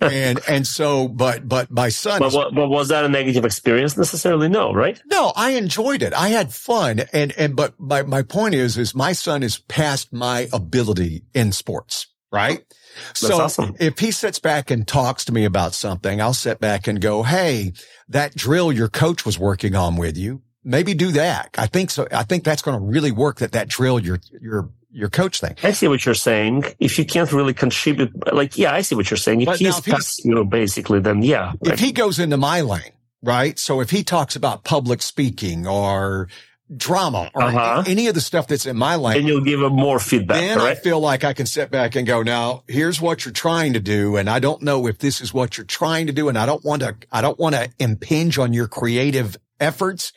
and 0.00 0.40
and 0.48 0.66
so 0.66 1.08
but 1.08 1.48
but 1.48 1.70
my 1.70 1.88
son 1.88 2.20
but, 2.20 2.54
but 2.54 2.68
was 2.68 2.88
that 2.88 3.04
a 3.04 3.08
negative 3.08 3.44
experience 3.44 3.96
necessarily? 3.96 4.48
No 4.48 4.72
right? 4.72 5.00
No 5.06 5.32
i 5.36 5.50
enjoyed 5.50 6.02
it. 6.02 6.12
I 6.12 6.28
had 6.28 6.52
fun. 6.52 7.02
And 7.12 7.32
and 7.36 7.56
but 7.56 7.78
my 7.78 8.02
my 8.02 8.22
point 8.22 8.54
is 8.54 8.76
is 8.78 8.94
my 8.94 9.12
son 9.12 9.42
is 9.42 9.58
past 9.58 10.12
my 10.12 10.48
ability 10.52 11.24
in 11.34 11.52
sports 11.52 12.06
right? 12.30 12.62
That's 13.06 13.20
so 13.20 13.40
awesome. 13.40 13.76
if 13.80 13.98
he 13.98 14.10
sits 14.10 14.38
back 14.38 14.70
and 14.70 14.86
talks 14.86 15.24
to 15.26 15.32
me 15.32 15.44
about 15.44 15.72
something 15.72 16.20
i'll 16.20 16.34
sit 16.34 16.58
back 16.58 16.88
and 16.88 17.00
go 17.00 17.22
hey 17.22 17.72
that 18.08 18.34
drill 18.34 18.72
your 18.72 18.88
coach 18.88 19.24
was 19.24 19.38
working 19.38 19.76
on 19.76 19.96
with 19.96 20.16
you 20.16 20.42
maybe 20.64 20.94
do 20.94 21.12
that. 21.12 21.50
I 21.56 21.66
think 21.66 21.90
so 21.90 22.08
i 22.12 22.24
think 22.24 22.44
that's 22.44 22.62
going 22.62 22.78
to 22.78 22.84
really 22.84 23.12
work 23.12 23.38
that 23.38 23.52
that 23.52 23.68
drill 23.68 23.98
your 23.98 24.20
your 24.40 24.70
your 24.98 25.08
coach 25.08 25.40
thing. 25.40 25.54
I 25.62 25.70
see 25.70 25.86
what 25.86 26.04
you're 26.04 26.14
saying. 26.14 26.64
If 26.80 26.98
you 26.98 27.04
can't 27.04 27.32
really 27.32 27.54
contribute, 27.54 28.10
like, 28.34 28.58
yeah, 28.58 28.74
I 28.74 28.82
see 28.82 28.96
what 28.96 29.10
you're 29.10 29.16
saying. 29.16 29.42
If 29.42 29.46
but 29.46 29.58
he's, 29.58 29.84
he's 29.84 30.24
you 30.24 30.34
know, 30.34 30.44
basically, 30.44 30.98
then 30.98 31.22
yeah. 31.22 31.52
If 31.62 31.68
right. 31.68 31.78
he 31.78 31.92
goes 31.92 32.18
into 32.18 32.36
my 32.36 32.62
lane, 32.62 32.92
right? 33.22 33.58
So 33.58 33.80
if 33.80 33.90
he 33.90 34.02
talks 34.02 34.34
about 34.34 34.64
public 34.64 35.00
speaking 35.00 35.66
or 35.66 36.28
drama 36.76 37.30
or 37.34 37.44
uh-huh. 37.44 37.84
any 37.86 38.08
of 38.08 38.14
the 38.14 38.20
stuff 38.20 38.48
that's 38.48 38.66
in 38.66 38.76
my 38.76 38.96
lane, 38.96 39.18
and 39.18 39.28
you'll 39.28 39.44
give 39.44 39.62
him 39.62 39.72
more 39.72 40.00
feedback. 40.00 40.40
Then 40.40 40.60
I 40.60 40.74
feel 40.74 41.00
like 41.00 41.22
I 41.22 41.32
can 41.32 41.46
sit 41.46 41.70
back 41.70 41.94
and 41.94 42.06
go, 42.06 42.22
now 42.22 42.64
here's 42.66 43.00
what 43.00 43.24
you're 43.24 43.32
trying 43.32 43.74
to 43.74 43.80
do. 43.80 44.16
And 44.16 44.28
I 44.28 44.40
don't 44.40 44.62
know 44.62 44.86
if 44.88 44.98
this 44.98 45.20
is 45.20 45.32
what 45.32 45.56
you're 45.56 45.64
trying 45.64 46.08
to 46.08 46.12
do. 46.12 46.28
And 46.28 46.36
I 46.36 46.44
don't 46.44 46.64
want 46.64 46.82
to, 46.82 46.96
I 47.12 47.22
don't 47.22 47.38
want 47.38 47.54
to 47.54 47.70
impinge 47.78 48.36
on 48.36 48.52
your 48.52 48.66
creative 48.66 49.36
efforts. 49.60 50.12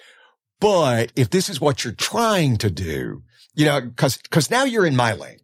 But 0.60 1.12
if 1.16 1.30
this 1.30 1.50
is 1.50 1.62
what 1.62 1.84
you're 1.84 1.94
trying 1.94 2.58
to 2.58 2.70
do, 2.70 3.24
you 3.54 3.66
know, 3.66 3.92
cause, 3.96 4.18
cause 4.30 4.50
now 4.50 4.64
you're 4.64 4.86
in 4.86 4.96
my 4.96 5.14
lane. 5.14 5.38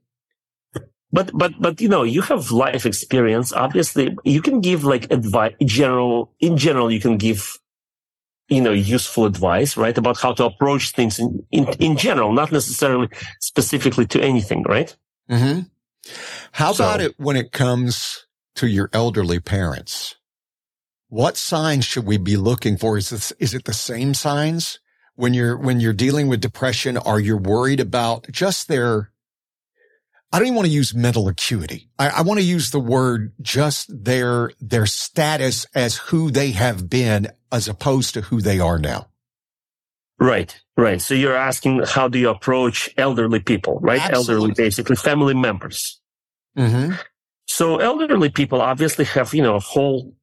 But, 1.12 1.32
but, 1.34 1.54
but, 1.60 1.80
you 1.80 1.88
know, 1.88 2.04
you 2.04 2.22
have 2.24 2.52
life 2.52 2.86
experience. 2.86 3.54
Obviously, 3.54 4.18
you 4.26 4.42
can 4.42 4.60
give 4.60 4.84
like 4.84 5.10
advice, 5.12 5.54
general, 5.64 6.34
in 6.40 6.58
general, 6.58 6.92
you 6.92 7.00
can 7.00 7.18
give, 7.18 7.58
you 8.50 8.62
know, 8.62 8.74
useful 8.74 9.26
advice, 9.26 9.78
right? 9.78 9.98
About 9.98 10.18
how 10.20 10.34
to 10.34 10.46
approach 10.46 10.92
things 10.92 11.18
in, 11.18 11.46
in, 11.52 11.68
in 11.80 11.98
general, 11.98 12.34
not 12.34 12.52
necessarily 12.52 13.08
specifically 13.40 14.06
to 14.08 14.22
anything, 14.22 14.64
right? 14.64 14.96
Mm-hmm. 15.30 15.62
How 16.52 16.74
so, 16.74 16.84
about 16.84 17.02
it 17.02 17.18
when 17.18 17.38
it 17.38 17.52
comes 17.52 18.26
to 18.56 18.68
your 18.68 18.90
elderly 18.92 19.40
parents? 19.40 20.16
What 21.10 21.38
signs 21.38 21.86
should 21.86 22.06
we 22.06 22.18
be 22.18 22.36
looking 22.36 22.76
for? 22.76 22.98
Is 22.98 23.10
this, 23.12 23.32
is 23.40 23.54
it 23.54 23.64
the 23.64 23.74
same 23.74 24.14
signs? 24.14 24.80
When 25.18 25.34
you're, 25.34 25.58
when 25.58 25.82
you're 25.82 25.94
dealing 25.94 26.30
with 26.30 26.40
depression, 26.40 26.96
are 26.96 27.20
you 27.20 27.36
worried 27.36 27.82
about 27.82 28.32
just 28.32 28.68
their, 28.70 29.12
I 30.32 30.40
don't 30.40 30.48
even 30.48 30.56
want 30.56 30.68
to 30.68 30.74
use 30.74 30.94
mental 30.94 31.28
acuity. 31.28 31.90
I, 31.98 32.10
I 32.10 32.22
want 32.22 32.40
to 32.40 32.46
use 32.46 32.72
the 32.72 32.80
word 32.80 33.34
just 33.42 33.90
their, 34.06 34.52
their 34.62 34.86
status 34.86 35.66
as 35.74 35.98
who 35.98 36.32
they 36.32 36.52
have 36.52 36.90
been 36.90 37.28
as 37.52 37.68
opposed 37.68 38.14
to 38.14 38.22
who 38.22 38.42
they 38.42 38.60
are 38.60 38.78
now. 38.78 39.08
Right, 40.20 40.60
right. 40.76 41.02
So 41.02 41.14
you're 41.14 41.36
asking 41.36 41.84
how 41.86 42.08
do 42.08 42.20
you 42.20 42.30
approach 42.30 42.90
elderly 42.98 43.40
people, 43.40 43.80
right? 43.82 44.02
Absolutely. 44.02 44.34
Elderly, 44.34 44.54
basically 44.56 44.96
family 44.96 45.34
members. 45.34 46.00
Mm-hmm. 46.58 46.94
So 47.46 47.78
elderly 47.78 48.30
people 48.30 48.62
obviously 48.62 49.06
have, 49.06 49.34
you 49.34 49.42
know, 49.42 49.56
a 49.56 49.60
whole, 49.60 50.14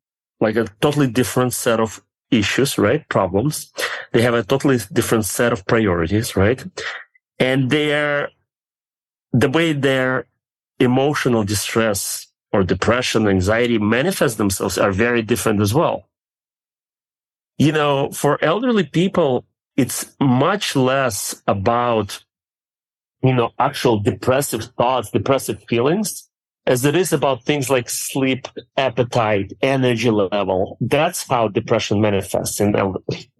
like 0.40 0.56
a 0.56 0.66
totally 0.80 1.08
different 1.08 1.52
set 1.52 1.80
of 1.80 2.02
issues, 2.38 2.78
right? 2.78 3.08
Problems. 3.08 3.72
They 4.12 4.22
have 4.22 4.34
a 4.34 4.42
totally 4.42 4.78
different 4.92 5.24
set 5.24 5.52
of 5.52 5.66
priorities, 5.66 6.36
right? 6.36 6.64
And 7.38 7.70
they're, 7.70 8.30
the 9.32 9.50
way 9.50 9.72
their 9.72 10.26
emotional 10.78 11.44
distress 11.44 12.28
or 12.52 12.62
depression, 12.62 13.26
anxiety 13.26 13.78
manifest 13.78 14.38
themselves 14.38 14.78
are 14.78 14.92
very 14.92 15.22
different 15.22 15.60
as 15.60 15.74
well. 15.74 16.08
You 17.58 17.72
know, 17.72 18.10
for 18.10 18.42
elderly 18.44 18.84
people, 18.84 19.44
it's 19.76 20.14
much 20.20 20.76
less 20.76 21.42
about, 21.46 22.24
you 23.22 23.34
know, 23.34 23.50
actual 23.58 23.98
depressive 24.00 24.64
thoughts, 24.76 25.10
depressive 25.10 25.62
feelings, 25.68 26.28
as 26.66 26.84
it 26.84 26.96
is 26.96 27.12
about 27.12 27.44
things 27.44 27.68
like 27.68 27.90
sleep, 27.90 28.48
appetite, 28.76 29.52
energy 29.60 30.10
level. 30.10 30.78
That's 30.80 31.28
how 31.28 31.48
depression 31.48 32.00
manifests 32.00 32.60
in 32.60 32.74
elderly. 32.74 33.30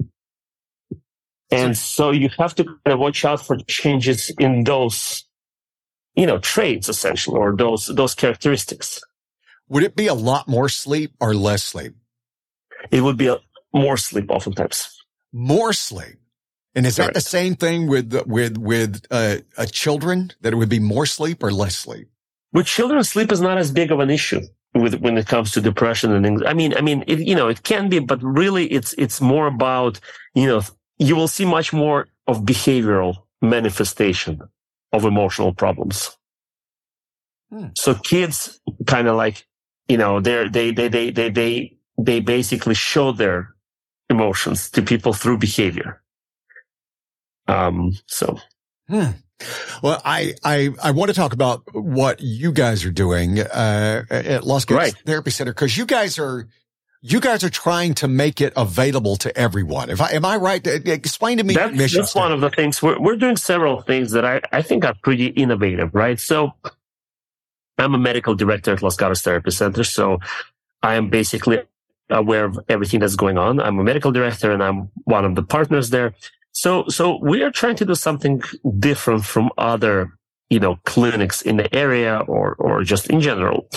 And 1.50 1.76
so 1.76 2.10
you 2.10 2.30
have 2.38 2.54
to 2.56 2.64
kind 2.64 2.78
of 2.86 2.98
watch 2.98 3.24
out 3.24 3.44
for 3.44 3.56
changes 3.66 4.30
in 4.38 4.64
those, 4.64 5.24
you 6.14 6.26
know, 6.26 6.38
traits 6.38 6.88
essentially, 6.88 7.38
or 7.38 7.54
those, 7.56 7.86
those 7.86 8.14
characteristics. 8.14 9.00
Would 9.68 9.84
it 9.84 9.96
be 9.96 10.08
a 10.08 10.14
lot 10.14 10.48
more 10.48 10.68
sleep 10.68 11.12
or 11.20 11.34
less 11.34 11.62
sleep? 11.62 11.94
It 12.90 13.02
would 13.02 13.16
be 13.16 13.28
a, 13.28 13.38
more 13.72 13.96
sleep 13.96 14.30
oftentimes. 14.30 14.96
More 15.32 15.72
sleep. 15.72 16.16
And 16.74 16.86
is 16.86 16.96
that 16.96 17.14
the 17.14 17.20
same 17.20 17.54
thing 17.54 17.86
with, 17.86 18.12
with, 18.26 18.58
with, 18.58 19.06
uh, 19.10 19.38
uh, 19.56 19.66
children 19.66 20.32
that 20.40 20.52
it 20.52 20.56
would 20.56 20.68
be 20.68 20.80
more 20.80 21.06
sleep 21.06 21.42
or 21.42 21.52
less 21.52 21.76
sleep? 21.76 22.08
With 22.54 22.66
children, 22.66 23.02
sleep 23.04 23.32
is 23.32 23.40
not 23.40 23.58
as 23.58 23.72
big 23.72 23.90
of 23.90 23.98
an 23.98 24.10
issue 24.10 24.40
with, 24.74 24.94
when 25.00 25.18
it 25.18 25.26
comes 25.26 25.50
to 25.52 25.60
depression 25.60 26.12
and 26.12 26.24
things. 26.24 26.42
I 26.46 26.54
mean, 26.54 26.74
I 26.76 26.80
mean, 26.80 27.02
it, 27.06 27.18
you 27.18 27.34
know, 27.34 27.48
it 27.48 27.64
can 27.64 27.88
be, 27.88 27.98
but 27.98 28.22
really 28.22 28.66
it's, 28.66 28.94
it's 28.96 29.20
more 29.20 29.48
about, 29.48 29.98
you 30.34 30.46
know, 30.46 30.62
you 30.98 31.16
will 31.16 31.28
see 31.28 31.44
much 31.44 31.72
more 31.72 32.06
of 32.28 32.42
behavioral 32.42 33.16
manifestation 33.42 34.40
of 34.92 35.04
emotional 35.04 35.52
problems. 35.52 36.16
Hmm. 37.50 37.66
So 37.76 37.94
kids 37.94 38.60
kind 38.86 39.08
of 39.08 39.16
like, 39.16 39.46
you 39.88 39.98
know, 39.98 40.20
they're, 40.20 40.48
they, 40.48 40.70
they, 40.70 40.88
they, 40.88 41.10
they, 41.10 41.30
they, 41.30 41.76
they 41.98 42.20
basically 42.20 42.74
show 42.74 43.10
their 43.10 43.54
emotions 44.08 44.70
to 44.70 44.82
people 44.82 45.12
through 45.12 45.38
behavior. 45.38 46.02
Um, 47.48 47.92
so. 48.06 48.38
Hmm. 48.88 49.10
Well, 49.82 50.00
I, 50.04 50.34
I, 50.44 50.70
I 50.82 50.90
want 50.92 51.08
to 51.10 51.14
talk 51.14 51.32
about 51.32 51.62
what 51.74 52.20
you 52.20 52.52
guys 52.52 52.84
are 52.84 52.92
doing, 52.92 53.40
uh, 53.40 54.04
at 54.10 54.44
Los 54.44 54.64
Gatos 54.64 54.92
right. 54.92 55.02
Therapy 55.04 55.30
Center 55.30 55.52
because 55.52 55.76
you 55.76 55.86
guys 55.86 56.18
are, 56.18 56.48
you 57.02 57.20
guys 57.20 57.44
are 57.44 57.50
trying 57.50 57.94
to 57.94 58.08
make 58.08 58.40
it 58.40 58.52
available 58.56 59.16
to 59.16 59.36
everyone. 59.36 59.90
If 59.90 60.00
I, 60.00 60.12
am 60.12 60.24
I 60.24 60.36
right? 60.36 60.66
Explain 60.66 61.38
to 61.38 61.44
me. 61.44 61.54
That's, 61.54 61.92
that's 61.92 62.14
one 62.14 62.32
of 62.32 62.40
the 62.40 62.48
things 62.48 62.80
we're, 62.80 62.98
we're 62.98 63.16
doing 63.16 63.36
several 63.36 63.82
things 63.82 64.12
that 64.12 64.24
I, 64.24 64.40
I 64.52 64.62
think 64.62 64.84
are 64.86 64.94
pretty 65.02 65.26
innovative, 65.26 65.94
right? 65.94 66.18
So 66.18 66.54
I'm 67.76 67.94
a 67.94 67.98
medical 67.98 68.34
director 68.34 68.72
at 68.72 68.82
Los 68.82 68.96
Gatos 68.96 69.20
Therapy 69.20 69.50
Center. 69.50 69.84
So 69.84 70.20
I 70.82 70.94
am 70.94 71.10
basically 71.10 71.60
aware 72.08 72.44
of 72.44 72.58
everything 72.68 73.00
that's 73.00 73.16
going 73.16 73.36
on. 73.36 73.60
I'm 73.60 73.78
a 73.78 73.84
medical 73.84 74.12
director 74.12 74.52
and 74.52 74.62
I'm 74.62 74.90
one 75.04 75.24
of 75.24 75.34
the 75.34 75.42
partners 75.42 75.90
there. 75.90 76.14
So, 76.54 76.86
so 76.88 77.18
we 77.20 77.42
are 77.42 77.50
trying 77.50 77.76
to 77.76 77.84
do 77.84 77.94
something 77.94 78.42
different 78.78 79.24
from 79.24 79.50
other, 79.58 80.16
you 80.50 80.60
know, 80.60 80.78
clinics 80.84 81.42
in 81.42 81.56
the 81.56 81.72
area 81.74 82.20
or, 82.28 82.54
or 82.54 82.82
just 82.84 83.10
in 83.10 83.20
general. 83.20 83.68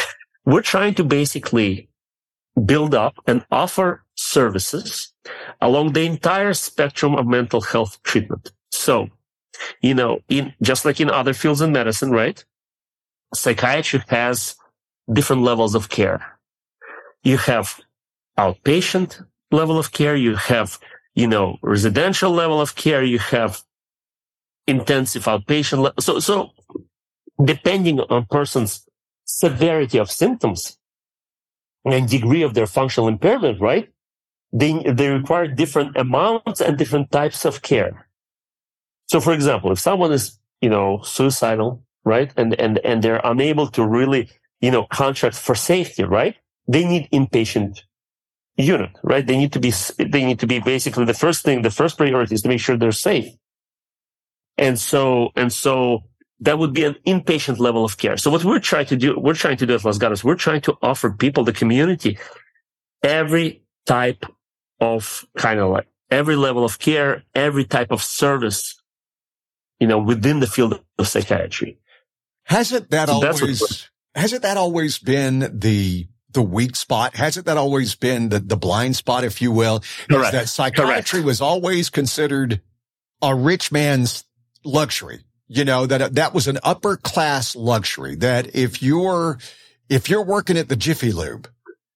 We're 0.46 0.62
trying 0.62 0.94
to 0.96 1.04
basically 1.04 1.90
build 2.66 2.96
up 2.96 3.16
and 3.28 3.46
offer 3.52 4.06
services 4.16 5.12
along 5.60 5.94
the 5.94 6.06
entire 6.06 6.54
spectrum 6.54 7.16
of 7.16 7.28
mental 7.28 7.62
health 7.62 8.02
treatment. 8.04 8.52
So, 8.72 9.10
you 9.82 9.96
know, 9.96 10.20
in 10.30 10.54
just 10.62 10.86
like 10.86 11.02
in 11.02 11.10
other 11.10 11.34
fields 11.34 11.62
in 11.62 11.72
medicine, 11.72 12.12
right? 12.12 12.44
Psychiatry 13.34 14.04
has 14.08 14.56
different 15.12 15.42
levels 15.42 15.76
of 15.76 15.90
care. 15.90 16.40
You 17.24 17.38
have 17.38 17.82
outpatient 18.38 19.26
level 19.52 19.80
of 19.80 19.92
care. 19.92 20.16
You 20.16 20.36
have, 20.36 20.80
you 21.18 21.28
know, 21.28 21.58
residential 21.64 22.32
level 22.32 22.62
of 22.62 22.76
care. 22.76 23.04
You 23.04 23.20
have 23.20 23.64
intensive 24.68 25.26
outpatient. 25.26 25.92
so, 26.00 26.20
so 26.20 26.52
depending 27.44 28.00
on 28.00 28.28
person's 28.30 28.88
severity 29.26 29.98
of 29.98 30.12
symptoms, 30.12 30.78
and 31.86 32.08
degree 32.08 32.44
of 32.44 32.54
their 32.54 32.68
functional 32.68 33.08
impairment, 33.08 33.62
right? 33.62 33.90
They, 34.54 34.74
they 34.84 35.10
require 35.10 35.48
different 35.48 35.96
amounts 35.98 36.62
and 36.62 36.78
different 36.78 37.12
types 37.12 37.46
of 37.46 37.62
care. 37.62 38.08
So, 39.08 39.20
for 39.22 39.34
example, 39.34 39.72
if 39.72 39.80
someone 39.80 40.12
is, 40.12 40.40
you 40.62 40.70
know, 40.70 41.02
suicidal, 41.04 41.84
right? 42.04 42.32
And, 42.38 42.60
and, 42.60 42.80
and 42.80 43.04
they're 43.04 43.22
unable 43.24 43.68
to 43.68 43.86
really, 43.86 44.30
you 44.62 44.72
know, 44.72 44.86
contract 44.92 45.36
for 45.36 45.56
safety, 45.56 46.04
right? 46.04 46.36
They 46.68 46.86
need 46.86 47.10
inpatient 47.12 47.82
unit, 48.58 48.92
right? 49.04 49.26
They 49.26 49.38
need 49.38 49.54
to 49.54 49.60
be, 49.60 49.72
they 49.98 50.26
need 50.26 50.40
to 50.40 50.48
be 50.48 50.60
basically 50.60 51.06
the 51.06 51.14
first 51.14 51.44
thing, 51.44 51.62
the 51.62 51.72
first 51.72 51.98
priority 51.98 52.36
is 52.36 52.42
to 52.42 52.50
make 52.50 52.60
sure 52.60 52.76
they're 52.76 52.92
safe. 52.92 53.28
And 54.58 54.80
so, 54.80 55.30
and 55.36 55.54
so 55.54 56.04
that 56.40 56.58
would 56.58 56.74
be 56.74 56.84
an 56.84 56.96
inpatient 57.06 57.60
level 57.60 57.86
of 57.86 57.98
care. 57.98 58.18
So 58.18 58.32
what 58.32 58.44
we're 58.44 58.60
trying 58.60 58.88
to 58.88 58.96
do, 58.96 59.20
we're 59.20 59.36
trying 59.36 59.58
to 59.58 59.66
do 59.66 59.76
at 59.76 59.86
Los 59.86 59.98
Gatos, 59.98 60.24
we're 60.24 60.36
trying 60.36 60.62
to 60.62 60.76
offer 60.82 61.12
people, 61.12 61.44
the 61.44 61.54
community, 61.54 62.18
every 63.04 63.64
type 63.86 64.26
of 64.80 65.26
kind 65.38 65.60
of 65.60 65.70
like 65.70 65.88
every 66.10 66.36
level 66.36 66.64
of 66.64 66.80
care, 66.80 67.24
every 67.36 67.66
type 67.66 67.92
of 67.92 68.02
service, 68.02 68.82
you 69.80 69.88
know, 69.88 70.00
within 70.00 70.40
the 70.40 70.48
field 70.48 70.82
of 70.98 71.08
psychiatry. 71.08 71.78
Hasn't 72.44 72.90
that 72.92 73.10
so 73.10 73.16
always, 73.16 73.90
hasn't 74.16 74.42
that 74.42 74.58
always 74.58 74.98
been 74.98 75.60
the, 75.60 76.08
the 76.38 76.44
weak 76.44 76.76
spot? 76.76 77.16
Hasn't 77.16 77.46
that 77.46 77.58
always 77.58 77.96
been 77.96 78.30
the, 78.30 78.40
the 78.40 78.58
blind 78.58 78.96
spot, 78.96 79.24
if 79.24 79.42
you 79.42 79.52
will? 79.52 79.84
Correct. 80.10 80.32
That 80.32 80.50
psychiatry 80.50 81.20
Correct. 81.20 81.26
was 81.26 81.42
always 81.42 81.90
considered 81.90 82.62
a 83.22 83.36
rich 83.36 83.72
man's 83.72 84.24
luxury 84.64 85.24
you 85.48 85.64
know, 85.64 85.86
that 85.86 86.16
that 86.16 86.34
was 86.34 86.48
an 86.48 86.60
upper 86.64 86.98
class 86.98 87.56
luxury 87.56 88.16
that 88.16 88.56
if 88.56 88.82
you're, 88.82 89.38
if 89.90 90.10
you're 90.10 90.24
working 90.24 90.58
at 90.58 90.68
the 90.68 90.76
Jiffy 90.76 91.14
Lube, 91.14 91.48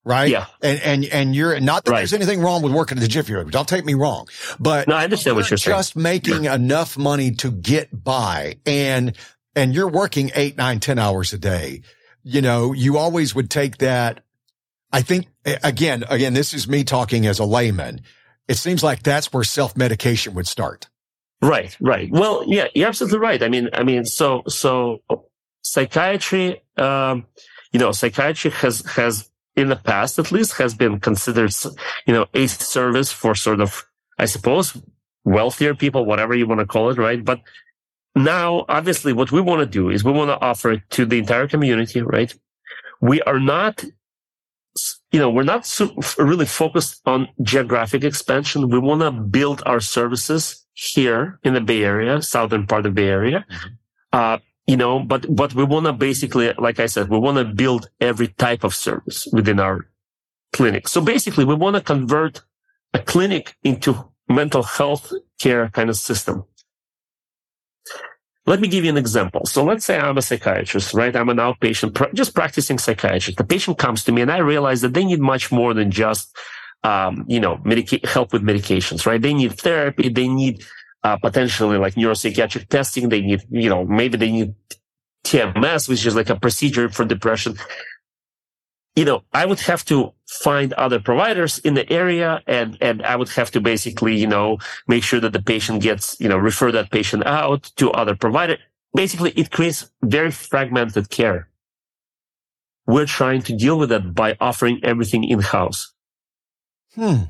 right? 0.03 0.29
Yeah. 0.29 0.45
And, 0.61 0.81
and, 0.81 1.05
and 1.05 1.35
you're 1.35 1.59
not 1.59 1.83
that 1.85 1.91
right. 1.91 1.97
there's 1.99 2.13
anything 2.13 2.39
wrong 2.39 2.61
with 2.61 2.71
working 2.71 2.97
at 2.97 3.01
the 3.01 3.07
Jiffy 3.07 3.33
Lube. 3.33 3.51
Don't 3.51 3.67
take 3.67 3.85
me 3.85 3.93
wrong, 3.93 4.27
but 4.59 4.87
no, 4.87 4.95
I 4.95 5.03
understand 5.03 5.35
what 5.35 5.49
you're 5.49 5.57
saying. 5.57 5.77
Just 5.77 5.95
making 5.95 6.45
enough 6.45 6.97
money 6.97 7.31
to 7.31 7.51
get 7.51 7.89
by 7.91 8.57
and, 8.65 9.17
and 9.55 9.75
you're 9.75 9.89
working 9.89 10.31
eight, 10.35 10.57
nine, 10.57 10.79
ten 10.79 10.97
hours 10.97 11.33
a 11.33 11.37
day. 11.37 11.81
You 12.23 12.41
know, 12.41 12.71
you 12.71 12.97
always 12.97 13.35
would 13.35 13.49
take 13.49 13.77
that. 13.79 14.23
I 14.91 15.01
think 15.01 15.27
again, 15.45 16.03
again, 16.09 16.33
this 16.33 16.53
is 16.53 16.67
me 16.67 16.83
talking 16.83 17.25
as 17.25 17.39
a 17.39 17.45
layman. 17.45 18.01
It 18.47 18.55
seems 18.55 18.83
like 18.83 19.03
that's 19.03 19.31
where 19.31 19.43
self 19.43 19.77
medication 19.77 20.33
would 20.33 20.47
start. 20.47 20.89
Right, 21.41 21.75
right. 21.81 22.09
Well, 22.11 22.43
yeah, 22.45 22.67
you're 22.75 22.87
absolutely 22.87 23.19
right. 23.19 23.41
I 23.41 23.49
mean, 23.49 23.69
I 23.73 23.83
mean, 23.83 24.05
so, 24.05 24.43
so 24.47 25.01
psychiatry, 25.63 26.61
um, 26.77 27.25
you 27.71 27.79
know, 27.79 27.91
psychiatry 27.91 28.51
has, 28.51 28.85
has 28.91 29.29
in 29.55 29.69
the 29.69 29.75
past, 29.75 30.19
at 30.19 30.31
least 30.31 30.53
has 30.57 30.75
been 30.75 30.99
considered, 30.99 31.51
you 32.05 32.13
know, 32.13 32.27
a 32.33 32.45
service 32.47 33.11
for 33.11 33.33
sort 33.33 33.59
of, 33.59 33.85
I 34.19 34.25
suppose, 34.25 34.79
wealthier 35.23 35.73
people, 35.73 36.05
whatever 36.05 36.35
you 36.35 36.45
want 36.45 36.59
to 36.59 36.67
call 36.67 36.91
it, 36.91 36.97
right? 36.97 37.23
But 37.23 37.41
now, 38.15 38.65
obviously, 38.69 39.13
what 39.13 39.31
we 39.31 39.41
want 39.41 39.61
to 39.61 39.65
do 39.65 39.89
is 39.89 40.03
we 40.03 40.11
want 40.11 40.29
to 40.29 40.39
offer 40.39 40.73
it 40.73 40.81
to 40.91 41.05
the 41.05 41.17
entire 41.17 41.47
community, 41.47 42.01
right? 42.01 42.33
We 43.01 43.21
are 43.23 43.39
not, 43.39 43.83
you 45.11 45.19
know, 45.19 45.29
we're 45.29 45.43
not 45.43 45.69
really 46.17 46.45
focused 46.45 47.01
on 47.05 47.27
geographic 47.41 48.03
expansion. 48.03 48.69
We 48.69 48.79
want 48.79 49.01
to 49.01 49.11
build 49.11 49.61
our 49.65 49.81
services 49.81 50.65
here 50.73 51.39
in 51.43 51.53
the 51.53 51.61
Bay 51.61 51.83
Area, 51.83 52.21
southern 52.21 52.65
part 52.65 52.85
of 52.85 52.95
the 52.95 53.01
Bay 53.01 53.09
Area. 53.09 53.45
Mm-hmm. 53.49 53.67
Uh, 54.13 54.37
you 54.67 54.77
know, 54.77 54.99
but, 54.99 55.33
but 55.35 55.53
we 55.53 55.63
want 55.65 55.85
to 55.85 55.93
basically, 55.93 56.53
like 56.57 56.79
I 56.79 56.85
said, 56.85 57.09
we 57.09 57.19
want 57.19 57.37
to 57.37 57.45
build 57.45 57.89
every 57.99 58.29
type 58.29 58.63
of 58.63 58.73
service 58.73 59.27
within 59.33 59.59
our 59.59 59.87
clinic. 60.53 60.87
So 60.87 61.01
basically 61.01 61.43
we 61.43 61.55
want 61.55 61.75
to 61.75 61.81
convert 61.81 62.41
a 62.93 62.99
clinic 62.99 63.55
into 63.63 64.11
mental 64.29 64.63
health 64.63 65.11
care 65.39 65.69
kind 65.69 65.89
of 65.89 65.97
system. 65.97 66.45
Let 68.51 68.59
me 68.59 68.67
give 68.67 68.83
you 68.83 68.89
an 68.89 68.97
example. 68.97 69.45
So 69.45 69.63
let's 69.63 69.85
say 69.85 69.97
I'm 69.97 70.17
a 70.17 70.21
psychiatrist, 70.21 70.93
right? 70.93 71.15
I'm 71.15 71.29
an 71.29 71.37
outpatient, 71.37 72.13
just 72.13 72.35
practicing 72.35 72.77
psychiatrist. 72.77 73.37
The 73.37 73.45
patient 73.45 73.77
comes 73.77 74.03
to 74.03 74.11
me 74.11 74.21
and 74.21 74.31
I 74.31 74.39
realize 74.39 74.81
that 74.81 74.93
they 74.93 75.05
need 75.05 75.21
much 75.21 75.53
more 75.53 75.73
than 75.73 75.89
just 75.89 76.35
um, 76.83 77.23
you 77.29 77.39
know, 77.39 77.61
medica- 77.63 78.05
help 78.05 78.33
with 78.33 78.41
medications, 78.41 79.05
right? 79.05 79.21
They 79.21 79.33
need 79.33 79.53
therapy. 79.57 80.09
They 80.09 80.27
need, 80.27 80.65
uh, 81.03 81.17
potentially 81.17 81.77
like 81.77 81.95
neuropsychiatric 81.95 82.67
testing. 82.67 83.07
They 83.07 83.21
need, 83.21 83.41
you 83.49 83.69
know, 83.69 83.85
maybe 83.85 84.17
they 84.17 84.31
need 84.31 84.53
TMS, 85.23 85.87
which 85.87 86.05
is 86.05 86.15
like 86.15 86.29
a 86.29 86.35
procedure 86.35 86.89
for 86.89 87.05
depression. 87.05 87.55
You 88.97 89.05
know, 89.05 89.23
I 89.31 89.45
would 89.45 89.61
have 89.61 89.85
to 89.85 90.13
find 90.31 90.71
other 90.73 90.99
providers 90.99 91.59
in 91.59 91.73
the 91.73 91.91
area 91.91 92.41
and, 92.47 92.77
and 92.79 93.03
I 93.03 93.15
would 93.17 93.29
have 93.29 93.51
to 93.51 93.59
basically, 93.61 94.15
you 94.15 94.27
know, 94.27 94.59
make 94.87 95.03
sure 95.03 95.19
that 95.19 95.33
the 95.33 95.41
patient 95.41 95.83
gets, 95.83 96.19
you 96.21 96.29
know, 96.29 96.37
refer 96.37 96.71
that 96.71 96.89
patient 96.89 97.25
out 97.25 97.63
to 97.75 97.91
other 97.91 98.15
provider. 98.15 98.57
Basically, 98.93 99.31
it 99.31 99.51
creates 99.51 99.91
very 100.01 100.31
fragmented 100.31 101.09
care. 101.09 101.49
we're 102.87 103.05
trying 103.05 103.41
to 103.43 103.55
deal 103.55 103.77
with 103.77 103.89
that 103.89 104.13
by 104.13 104.35
offering 104.39 104.79
everything 104.83 105.23
in 105.23 105.39
house. 105.39 105.93
Hmm. 106.95 107.23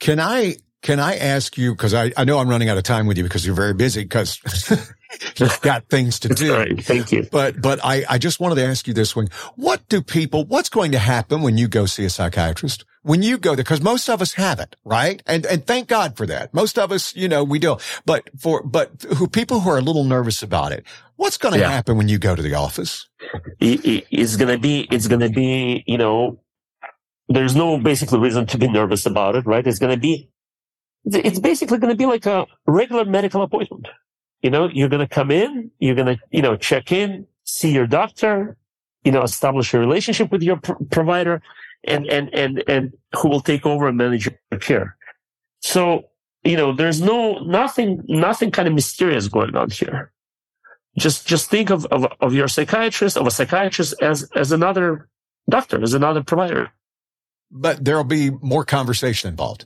Can 0.00 0.20
I 0.20 0.56
can 0.82 1.00
I 1.00 1.16
ask 1.16 1.56
you 1.56 1.72
because 1.72 1.94
I, 1.94 2.12
I 2.16 2.24
know 2.24 2.38
I'm 2.38 2.48
running 2.48 2.68
out 2.68 2.76
of 2.76 2.84
time 2.84 3.06
with 3.06 3.16
you 3.16 3.24
because 3.24 3.44
you're 3.46 3.54
very 3.54 3.74
busy 3.74 4.02
because 4.02 4.38
you've 5.36 5.60
got 5.60 5.88
things 5.88 6.18
to 6.20 6.28
do. 6.28 6.54
Right. 6.54 6.84
Thank 6.84 7.12
you. 7.12 7.26
But 7.30 7.60
but 7.60 7.80
I, 7.84 8.04
I 8.08 8.18
just 8.18 8.40
wanted 8.40 8.56
to 8.56 8.64
ask 8.64 8.86
you 8.86 8.94
this 8.94 9.14
one. 9.14 9.28
What 9.56 9.88
do 9.88 10.02
people 10.02 10.44
what's 10.44 10.68
going 10.68 10.92
to 10.92 10.98
happen 10.98 11.42
when 11.42 11.58
you 11.58 11.68
go 11.68 11.86
see 11.86 12.04
a 12.04 12.10
psychiatrist? 12.10 12.84
When 13.02 13.22
you 13.22 13.36
go 13.36 13.54
there, 13.54 13.64
because 13.64 13.82
most 13.82 14.08
of 14.08 14.22
us 14.22 14.34
haven't, 14.34 14.76
right? 14.84 15.22
And 15.26 15.44
and 15.46 15.66
thank 15.66 15.88
God 15.88 16.16
for 16.16 16.26
that. 16.26 16.54
Most 16.54 16.78
of 16.78 16.90
us, 16.90 17.14
you 17.14 17.28
know, 17.28 17.44
we 17.44 17.58
do. 17.58 17.76
But 18.06 18.30
for 18.38 18.62
but 18.62 19.04
who 19.16 19.28
people 19.28 19.60
who 19.60 19.70
are 19.70 19.78
a 19.78 19.82
little 19.82 20.04
nervous 20.04 20.42
about 20.42 20.72
it, 20.72 20.84
what's 21.16 21.36
going 21.36 21.54
to 21.54 21.60
yeah. 21.60 21.70
happen 21.70 21.96
when 21.96 22.08
you 22.08 22.18
go 22.18 22.34
to 22.34 22.42
the 22.42 22.54
office? 22.54 23.08
It, 23.60 24.06
it's 24.10 24.36
gonna 24.36 24.58
be 24.58 24.88
it's 24.90 25.08
gonna 25.08 25.30
be 25.30 25.84
you 25.86 25.98
know 25.98 26.40
there's 27.28 27.54
no 27.54 27.78
basically 27.78 28.18
reason 28.18 28.46
to 28.46 28.58
be 28.58 28.68
nervous 28.68 29.06
about 29.06 29.34
it, 29.36 29.46
right? 29.46 29.66
It's 29.66 29.78
gonna 29.78 29.96
be 29.96 30.30
it's 31.04 31.38
basically 31.38 31.78
going 31.78 31.92
to 31.92 31.96
be 31.96 32.06
like 32.06 32.26
a 32.26 32.46
regular 32.66 33.04
medical 33.04 33.42
appointment. 33.42 33.88
You 34.44 34.50
know, 34.50 34.68
you're 34.68 34.90
going 34.90 35.00
to 35.00 35.08
come 35.08 35.30
in, 35.30 35.70
you're 35.78 35.94
going 35.94 36.14
to, 36.14 36.18
you 36.30 36.42
know, 36.42 36.54
check 36.54 36.92
in, 36.92 37.26
see 37.44 37.72
your 37.72 37.86
doctor, 37.86 38.58
you 39.02 39.10
know, 39.10 39.22
establish 39.22 39.72
a 39.72 39.78
relationship 39.78 40.30
with 40.30 40.42
your 40.42 40.58
pr- 40.58 40.84
provider 40.90 41.40
and, 41.84 42.06
and, 42.08 42.28
and, 42.34 42.62
and 42.68 42.92
who 43.14 43.30
will 43.30 43.40
take 43.40 43.64
over 43.64 43.88
and 43.88 43.96
manage 43.96 44.26
your 44.26 44.60
care. 44.60 44.98
So, 45.60 46.10
you 46.42 46.58
know, 46.58 46.74
there's 46.74 47.00
no, 47.00 47.38
nothing, 47.38 48.02
nothing 48.06 48.50
kind 48.50 48.68
of 48.68 48.74
mysterious 48.74 49.28
going 49.28 49.56
on 49.56 49.70
here. 49.70 50.12
Just, 50.98 51.26
just 51.26 51.48
think 51.48 51.70
of, 51.70 51.86
of, 51.86 52.06
of 52.20 52.34
your 52.34 52.46
psychiatrist, 52.46 53.16
of 53.16 53.26
a 53.26 53.30
psychiatrist 53.30 53.94
as, 54.02 54.28
as 54.36 54.52
another 54.52 55.08
doctor, 55.48 55.82
as 55.82 55.94
another 55.94 56.22
provider. 56.22 56.70
But 57.50 57.82
there'll 57.82 58.04
be 58.04 58.28
more 58.42 58.66
conversation 58.66 59.30
involved 59.30 59.64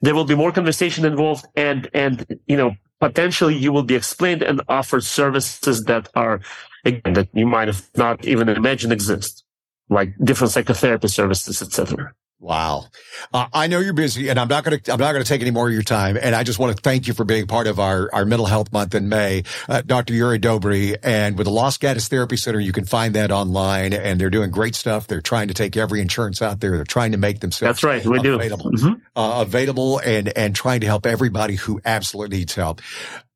there 0.00 0.14
will 0.14 0.24
be 0.24 0.34
more 0.34 0.52
conversation 0.52 1.04
involved 1.04 1.44
and, 1.56 1.88
and, 1.94 2.40
you 2.46 2.56
know, 2.56 2.74
potentially 3.02 3.56
you 3.56 3.72
will 3.72 3.82
be 3.82 3.96
explained 3.96 4.42
and 4.44 4.62
offered 4.68 5.02
services 5.02 5.82
that 5.86 6.08
are, 6.14 6.40
again, 6.84 7.14
that 7.14 7.28
you 7.34 7.44
might 7.44 7.66
have 7.66 7.82
not 7.96 8.24
even 8.24 8.48
imagined 8.48 8.92
exist, 8.92 9.44
like 9.90 10.14
different 10.22 10.52
psychotherapy 10.52 11.08
services, 11.08 11.60
etc. 11.60 12.14
Wow. 12.42 12.86
Uh, 13.32 13.46
I 13.52 13.68
know 13.68 13.78
you're 13.78 13.92
busy 13.92 14.28
and 14.28 14.36
I'm 14.36 14.48
not 14.48 14.64
going 14.64 14.80
to, 14.80 14.92
I'm 14.92 14.98
not 14.98 15.12
going 15.12 15.22
to 15.22 15.28
take 15.28 15.42
any 15.42 15.52
more 15.52 15.68
of 15.68 15.72
your 15.72 15.84
time. 15.84 16.18
And 16.20 16.34
I 16.34 16.42
just 16.42 16.58
want 16.58 16.76
to 16.76 16.82
thank 16.82 17.06
you 17.06 17.14
for 17.14 17.24
being 17.24 17.46
part 17.46 17.68
of 17.68 17.78
our, 17.78 18.10
our 18.12 18.24
mental 18.24 18.46
health 18.46 18.72
month 18.72 18.96
in 18.96 19.08
May. 19.08 19.44
Uh, 19.68 19.82
Dr. 19.82 20.12
Yuriy 20.12 20.40
Dobry 20.40 20.96
and 21.04 21.38
with 21.38 21.44
the 21.44 21.52
Los 21.52 21.78
Gatos 21.78 22.08
Therapy 22.08 22.36
Center, 22.36 22.58
you 22.58 22.72
can 22.72 22.84
find 22.84 23.14
that 23.14 23.30
online 23.30 23.92
and 23.92 24.20
they're 24.20 24.28
doing 24.28 24.50
great 24.50 24.74
stuff. 24.74 25.06
They're 25.06 25.20
trying 25.20 25.46
to 25.48 25.54
take 25.54 25.76
every 25.76 26.00
insurance 26.00 26.42
out 26.42 26.58
there. 26.58 26.72
They're 26.72 26.84
trying 26.84 27.12
to 27.12 27.18
make 27.18 27.38
themselves 27.38 27.80
That's 27.80 27.84
right. 27.84 28.04
We 28.04 28.18
available, 28.18 28.70
do. 28.70 28.76
Mm-hmm. 28.76 28.92
Uh, 29.14 29.42
available 29.42 29.98
and, 30.00 30.36
and 30.36 30.56
trying 30.56 30.80
to 30.80 30.86
help 30.88 31.06
everybody 31.06 31.54
who 31.54 31.80
absolutely 31.84 32.38
needs 32.38 32.56
help. 32.56 32.80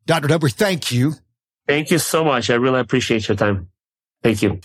Dr. 0.06 0.26
Dobry, 0.26 0.52
thank 0.52 0.90
you. 0.90 1.14
Thank 1.68 1.92
you 1.92 1.98
so 1.98 2.24
much. 2.24 2.50
I 2.50 2.54
really 2.54 2.80
appreciate 2.80 3.28
your 3.28 3.36
time. 3.36 3.68
Thank 4.24 4.42
you. 4.42 4.60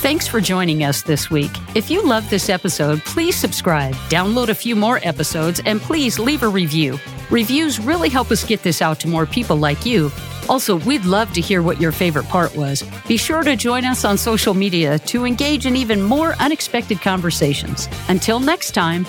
Thanks 0.00 0.26
for 0.26 0.40
joining 0.40 0.82
us 0.82 1.02
this 1.02 1.30
week. 1.30 1.50
If 1.74 1.90
you 1.90 2.02
love 2.02 2.30
this 2.30 2.48
episode, 2.48 3.00
please 3.00 3.36
subscribe, 3.36 3.92
download 4.08 4.48
a 4.48 4.54
few 4.54 4.74
more 4.74 4.98
episodes, 5.02 5.60
and 5.66 5.78
please 5.78 6.18
leave 6.18 6.42
a 6.42 6.48
review. 6.48 6.98
Reviews 7.30 7.78
really 7.78 8.08
help 8.08 8.30
us 8.30 8.42
get 8.42 8.62
this 8.62 8.80
out 8.80 8.98
to 9.00 9.08
more 9.08 9.26
people 9.26 9.56
like 9.56 9.84
you. 9.84 10.10
Also, 10.48 10.78
we'd 10.78 11.04
love 11.04 11.30
to 11.34 11.42
hear 11.42 11.60
what 11.60 11.82
your 11.82 11.92
favorite 11.92 12.26
part 12.28 12.56
was. 12.56 12.82
Be 13.06 13.18
sure 13.18 13.42
to 13.42 13.56
join 13.56 13.84
us 13.84 14.06
on 14.06 14.16
social 14.16 14.54
media 14.54 14.98
to 15.00 15.26
engage 15.26 15.66
in 15.66 15.76
even 15.76 16.02
more 16.02 16.34
unexpected 16.40 17.02
conversations. 17.02 17.86
Until 18.08 18.40
next 18.40 18.70
time. 18.70 19.04